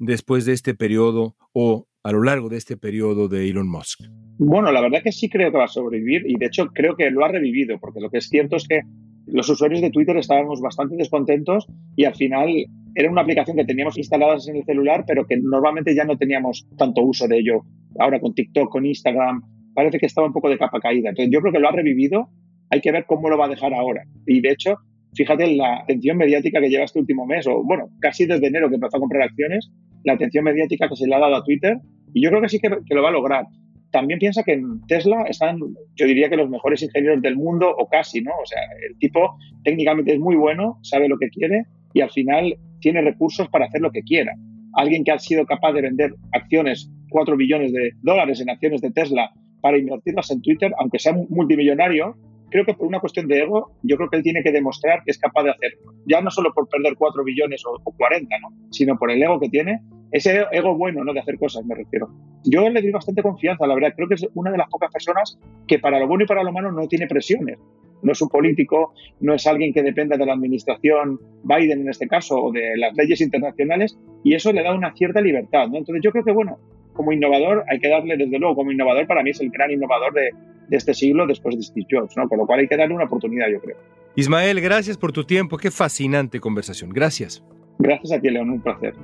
después 0.00 0.46
de 0.46 0.54
este 0.54 0.74
periodo 0.74 1.36
o 1.52 1.86
a 2.02 2.12
lo 2.12 2.22
largo 2.22 2.48
de 2.48 2.56
este 2.56 2.76
periodo 2.76 3.28
de 3.28 3.48
Elon 3.48 3.68
Musk? 3.68 4.00
Bueno, 4.38 4.72
la 4.72 4.80
verdad 4.80 5.02
que 5.02 5.12
sí 5.12 5.28
creo 5.28 5.52
que 5.52 5.58
va 5.58 5.64
a 5.64 5.68
sobrevivir 5.68 6.22
y 6.26 6.36
de 6.38 6.46
hecho 6.46 6.68
creo 6.68 6.96
que 6.96 7.10
lo 7.10 7.24
ha 7.24 7.28
revivido, 7.28 7.78
porque 7.78 8.00
lo 8.00 8.10
que 8.10 8.18
es 8.18 8.28
cierto 8.28 8.56
es 8.56 8.66
que 8.66 8.80
los 9.26 9.48
usuarios 9.48 9.82
de 9.82 9.90
Twitter 9.90 10.16
estábamos 10.16 10.60
bastante 10.60 10.96
descontentos 10.96 11.66
y 11.96 12.04
al 12.04 12.14
final 12.14 12.48
era 12.94 13.10
una 13.10 13.22
aplicación 13.22 13.56
que 13.56 13.64
teníamos 13.64 13.98
instaladas 13.98 14.48
en 14.48 14.56
el 14.56 14.64
celular, 14.64 15.04
pero 15.06 15.26
que 15.26 15.36
normalmente 15.36 15.94
ya 15.94 16.04
no 16.04 16.16
teníamos 16.16 16.66
tanto 16.76 17.02
uso 17.02 17.28
de 17.28 17.38
ello. 17.38 17.62
Ahora 17.98 18.18
con 18.18 18.34
TikTok, 18.34 18.70
con 18.70 18.86
Instagram, 18.86 19.42
parece 19.74 19.98
que 19.98 20.06
estaba 20.06 20.26
un 20.26 20.32
poco 20.32 20.48
de 20.48 20.58
capa 20.58 20.80
caída. 20.80 21.10
Entonces 21.10 21.32
yo 21.32 21.40
creo 21.40 21.52
que 21.52 21.60
lo 21.60 21.68
ha 21.68 21.72
revivido, 21.72 22.28
hay 22.70 22.80
que 22.80 22.92
ver 22.92 23.04
cómo 23.06 23.28
lo 23.28 23.38
va 23.38 23.46
a 23.46 23.50
dejar 23.50 23.74
ahora. 23.74 24.02
Y 24.26 24.40
de 24.40 24.50
hecho, 24.50 24.76
fíjate 25.14 25.44
en 25.44 25.58
la 25.58 25.80
atención 25.82 26.16
mediática 26.16 26.60
que 26.60 26.70
lleva 26.70 26.84
este 26.84 26.98
último 26.98 27.26
mes, 27.26 27.46
o 27.46 27.62
bueno, 27.62 27.88
casi 28.00 28.26
desde 28.26 28.46
enero 28.46 28.68
que 28.68 28.76
empezó 28.76 28.96
a 28.96 29.00
comprar 29.00 29.22
acciones, 29.22 29.70
la 30.04 30.14
atención 30.14 30.44
mediática 30.44 30.88
que 30.88 30.96
se 30.96 31.06
le 31.06 31.14
ha 31.14 31.18
dado 31.18 31.36
a 31.36 31.44
Twitter, 31.44 31.78
y 32.12 32.22
yo 32.22 32.30
creo 32.30 32.42
que 32.42 32.48
sí 32.48 32.58
que, 32.58 32.68
lo 32.68 33.02
va 33.02 33.08
a 33.08 33.12
lograr 33.12 33.46
también 33.90 34.18
piensa 34.20 34.42
que 34.44 34.52
en 34.52 34.86
Tesla 34.86 35.24
están, 35.28 35.58
yo 35.96 36.06
diría 36.06 36.28
que 36.28 36.36
los 36.36 36.48
mejores 36.48 36.82
ingenieros 36.82 37.20
del 37.22 37.36
mundo, 37.36 37.74
o 37.76 37.88
casi, 37.88 38.20
¿no? 38.20 38.30
O 38.40 38.46
sea, 38.46 38.60
el 38.88 38.96
tipo 38.98 39.36
técnicamente 39.64 40.12
es 40.12 40.20
muy 40.20 40.36
bueno, 40.36 40.78
sabe 40.82 41.08
lo 41.08 41.18
que 41.18 41.28
quiere 41.28 41.64
y 41.92 42.00
al 42.00 42.10
final 42.10 42.56
tiene 42.80 43.02
recursos 43.02 43.48
para 43.48 43.66
hacer 43.66 43.80
lo 43.80 43.90
que 43.90 44.02
quiera. 44.02 44.32
Alguien 44.74 45.02
que 45.02 45.10
ha 45.10 45.18
sido 45.18 45.44
capaz 45.44 45.72
de 45.72 45.82
vender 45.82 46.14
acciones, 46.32 46.88
4 47.10 47.36
billones 47.36 47.72
de 47.72 47.92
dólares 48.02 48.40
en 48.40 48.50
acciones 48.50 48.80
de 48.80 48.92
Tesla 48.92 49.32
para 49.60 49.78
invertirlas 49.78 50.30
en 50.30 50.40
Twitter, 50.40 50.72
aunque 50.78 50.98
sea 50.98 51.12
multimillonario, 51.28 52.16
creo 52.50 52.64
que 52.64 52.74
por 52.74 52.86
una 52.86 53.00
cuestión 53.00 53.26
de 53.28 53.40
ego, 53.40 53.72
yo 53.82 53.96
creo 53.96 54.08
que 54.10 54.16
él 54.16 54.22
tiene 54.22 54.42
que 54.42 54.52
demostrar 54.52 55.02
que 55.04 55.10
es 55.10 55.18
capaz 55.18 55.44
de 55.44 55.50
hacerlo. 55.50 55.94
Ya 56.06 56.20
no 56.20 56.30
solo 56.30 56.52
por 56.52 56.68
perder 56.68 56.94
4 56.96 57.24
billones 57.24 57.64
o, 57.66 57.80
o 57.82 57.92
40, 57.96 58.38
¿no? 58.40 58.48
Sino 58.70 58.96
por 58.98 59.10
el 59.10 59.22
ego 59.22 59.40
que 59.40 59.48
tiene 59.48 59.80
ese 60.12 60.44
ego 60.50 60.76
bueno, 60.76 61.04
¿no? 61.04 61.12
De 61.12 61.20
hacer 61.20 61.38
cosas, 61.38 61.64
me 61.64 61.74
refiero. 61.74 62.08
Yo 62.44 62.68
le 62.68 62.82
doy 62.82 62.90
bastante 62.90 63.22
confianza, 63.22 63.66
la 63.66 63.74
verdad. 63.74 63.92
Creo 63.94 64.08
que 64.08 64.14
es 64.14 64.26
una 64.34 64.50
de 64.50 64.58
las 64.58 64.68
pocas 64.68 64.90
personas 64.90 65.38
que 65.66 65.78
para 65.78 65.98
lo 66.00 66.08
bueno 66.08 66.24
y 66.24 66.26
para 66.26 66.42
lo 66.42 66.52
malo 66.52 66.72
no 66.72 66.88
tiene 66.88 67.06
presiones. 67.06 67.58
No 68.02 68.12
es 68.12 68.22
un 68.22 68.28
político, 68.28 68.94
no 69.20 69.34
es 69.34 69.46
alguien 69.46 69.72
que 69.72 69.82
dependa 69.82 70.16
de 70.16 70.24
la 70.24 70.32
administración 70.32 71.20
Biden 71.44 71.82
en 71.82 71.90
este 71.90 72.08
caso 72.08 72.42
o 72.42 72.50
de 72.50 72.76
las 72.78 72.96
leyes 72.96 73.20
internacionales 73.20 73.98
y 74.24 74.34
eso 74.34 74.52
le 74.52 74.62
da 74.62 74.74
una 74.74 74.94
cierta 74.94 75.20
libertad, 75.20 75.68
¿no? 75.68 75.76
Entonces 75.76 76.02
yo 76.02 76.10
creo 76.10 76.24
que, 76.24 76.32
bueno, 76.32 76.58
como 76.94 77.12
innovador 77.12 77.64
hay 77.70 77.78
que 77.78 77.88
darle, 77.88 78.16
desde 78.16 78.38
luego, 78.38 78.56
como 78.56 78.72
innovador 78.72 79.06
para 79.06 79.22
mí 79.22 79.30
es 79.30 79.40
el 79.40 79.50
gran 79.50 79.70
innovador 79.70 80.14
de, 80.14 80.30
de 80.70 80.76
este 80.76 80.94
siglo 80.94 81.26
después 81.26 81.56
de 81.56 81.62
Steve 81.62 81.86
Jobs, 81.90 82.16
¿no? 82.16 82.28
Con 82.28 82.38
lo 82.38 82.46
cual 82.46 82.60
hay 82.60 82.68
que 82.68 82.76
darle 82.76 82.94
una 82.94 83.04
oportunidad, 83.04 83.48
yo 83.52 83.60
creo. 83.60 83.76
Ismael, 84.14 84.60
gracias 84.60 84.96
por 84.96 85.12
tu 85.12 85.24
tiempo. 85.24 85.56
Qué 85.56 85.70
fascinante 85.70 86.40
conversación. 86.40 86.90
Gracias. 86.90 87.44
Gracias 87.78 88.12
a 88.12 88.20
ti, 88.20 88.30
León. 88.30 88.50
Un 88.50 88.60
placer. 88.60 88.94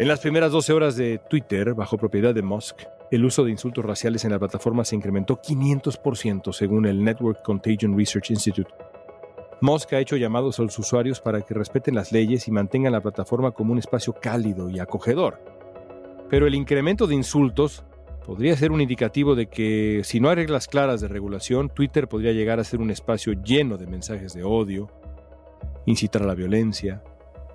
En 0.00 0.08
las 0.08 0.20
primeras 0.20 0.50
12 0.50 0.72
horas 0.72 0.96
de 0.96 1.18
Twitter, 1.18 1.74
bajo 1.74 1.98
propiedad 1.98 2.34
de 2.34 2.40
Musk, 2.40 2.84
el 3.10 3.22
uso 3.22 3.44
de 3.44 3.50
insultos 3.50 3.84
raciales 3.84 4.24
en 4.24 4.30
la 4.30 4.38
plataforma 4.38 4.82
se 4.82 4.96
incrementó 4.96 5.38
500% 5.42 6.54
según 6.54 6.86
el 6.86 7.04
Network 7.04 7.42
Contagion 7.42 7.98
Research 7.98 8.30
Institute. 8.30 8.70
Musk 9.60 9.92
ha 9.92 9.98
hecho 9.98 10.16
llamados 10.16 10.58
a 10.58 10.62
los 10.62 10.78
usuarios 10.78 11.20
para 11.20 11.42
que 11.42 11.52
respeten 11.52 11.94
las 11.94 12.12
leyes 12.12 12.48
y 12.48 12.50
mantengan 12.50 12.92
la 12.92 13.02
plataforma 13.02 13.50
como 13.50 13.72
un 13.72 13.78
espacio 13.78 14.14
cálido 14.14 14.70
y 14.70 14.78
acogedor. 14.78 15.38
Pero 16.30 16.46
el 16.46 16.54
incremento 16.54 17.06
de 17.06 17.16
insultos 17.16 17.84
podría 18.24 18.56
ser 18.56 18.72
un 18.72 18.80
indicativo 18.80 19.34
de 19.34 19.48
que 19.48 20.00
si 20.02 20.18
no 20.18 20.30
hay 20.30 20.36
reglas 20.36 20.66
claras 20.66 21.02
de 21.02 21.08
regulación, 21.08 21.68
Twitter 21.68 22.08
podría 22.08 22.32
llegar 22.32 22.58
a 22.58 22.64
ser 22.64 22.80
un 22.80 22.90
espacio 22.90 23.34
lleno 23.34 23.76
de 23.76 23.86
mensajes 23.86 24.32
de 24.32 24.44
odio, 24.44 24.88
incitar 25.84 26.22
a 26.22 26.26
la 26.26 26.34
violencia, 26.34 27.02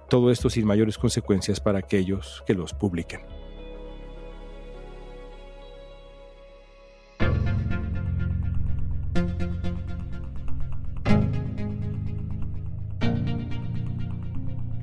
todo 0.10 0.32
esto 0.32 0.50
sin 0.50 0.66
mayores 0.66 0.98
consecuencias 0.98 1.60
para 1.60 1.80
aquellos 1.80 2.44
que 2.46 2.54
los 2.54 2.74
publiquen. 2.74 3.22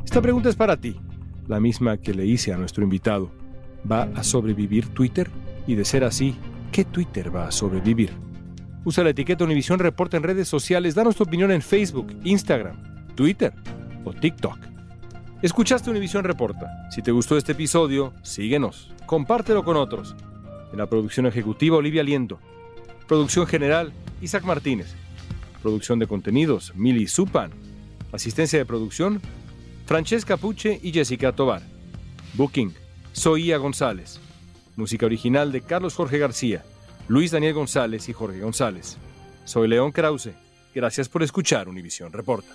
Esta 0.05 0.21
pregunta 0.21 0.51
es 0.51 0.57
para 0.57 0.77
ti, 0.77 0.97
la 1.49 1.59
misma 1.59 1.97
que 1.97 2.13
le 2.13 2.27
hice 2.27 2.53
a 2.53 2.59
nuestro 2.59 2.85
invitado. 2.85 3.31
¿Va 3.91 4.11
a 4.15 4.23
sobrevivir 4.23 4.89
Twitter? 4.89 5.31
Y 5.67 5.75
de 5.75 5.87
ser 5.87 6.05
así, 6.05 6.37
¿qué 6.71 6.85
Twitter 6.85 7.35
va 7.35 7.49
a 7.49 7.51
sobrevivir? 7.51 8.11
Usa 8.85 9.05
la 9.05 9.11
etiqueta 9.11 9.45
Univision 9.45 9.79
Reporta 9.79 10.19
en 10.19 10.25
redes 10.25 10.49
sociales, 10.49 10.95
danos 10.95 11.17
tu 11.17 11.23
opinión 11.23 11.51
en 11.51 11.63
Facebook, 11.63 12.15
Instagram, 12.25 12.77
Twitter 13.15 13.55
o 14.05 14.13
TikTok. 14.13 14.72
Escuchaste 15.43 15.91
Univisión 15.91 16.23
Reporta. 16.23 16.89
Si 16.93 17.03
te 17.03 17.11
gustó 17.11 17.37
este 17.37 17.51
episodio, 17.51 18.13
síguenos, 18.23 18.93
compártelo 19.07 19.65
con 19.65 19.77
otros. 19.77 20.15
En 20.71 20.79
la 20.79 20.87
producción 20.87 21.27
ejecutiva, 21.27 21.79
Olivia 21.79 22.05
Liendo. 22.05 22.39
Producción 23.09 23.49
general, 23.49 23.93
Isaac 24.21 24.45
Martínez. 24.45 24.95
Producción 25.61 25.99
de 25.99 26.07
contenidos, 26.07 26.73
Mili 26.77 27.09
Supan. 27.09 27.51
Asistencia 28.13 28.57
de 28.57 28.65
producción, 28.65 29.21
Francesca 29.85 30.37
Puche 30.37 30.79
y 30.81 30.93
Jessica 30.93 31.33
Tobar. 31.33 31.63
Booking, 32.35 32.73
Soía 33.13 33.59
González. 33.59 34.21
Música 34.77 35.07
original 35.07 35.51
de 35.51 35.63
Carlos 35.63 35.97
Jorge 35.97 36.19
García, 36.19 36.63
Luis 37.09 37.33
Daniel 37.33 37.55
González 37.55 38.09
y 38.09 38.13
Jorge 38.13 38.39
González. 38.39 38.97
Soy 39.45 39.67
León 39.67 39.91
Krause. 39.91 40.31
Gracias 40.73 41.09
por 41.09 41.25
escuchar 41.25 41.69
Univisión 41.69 42.13
Reporta. 42.13 42.55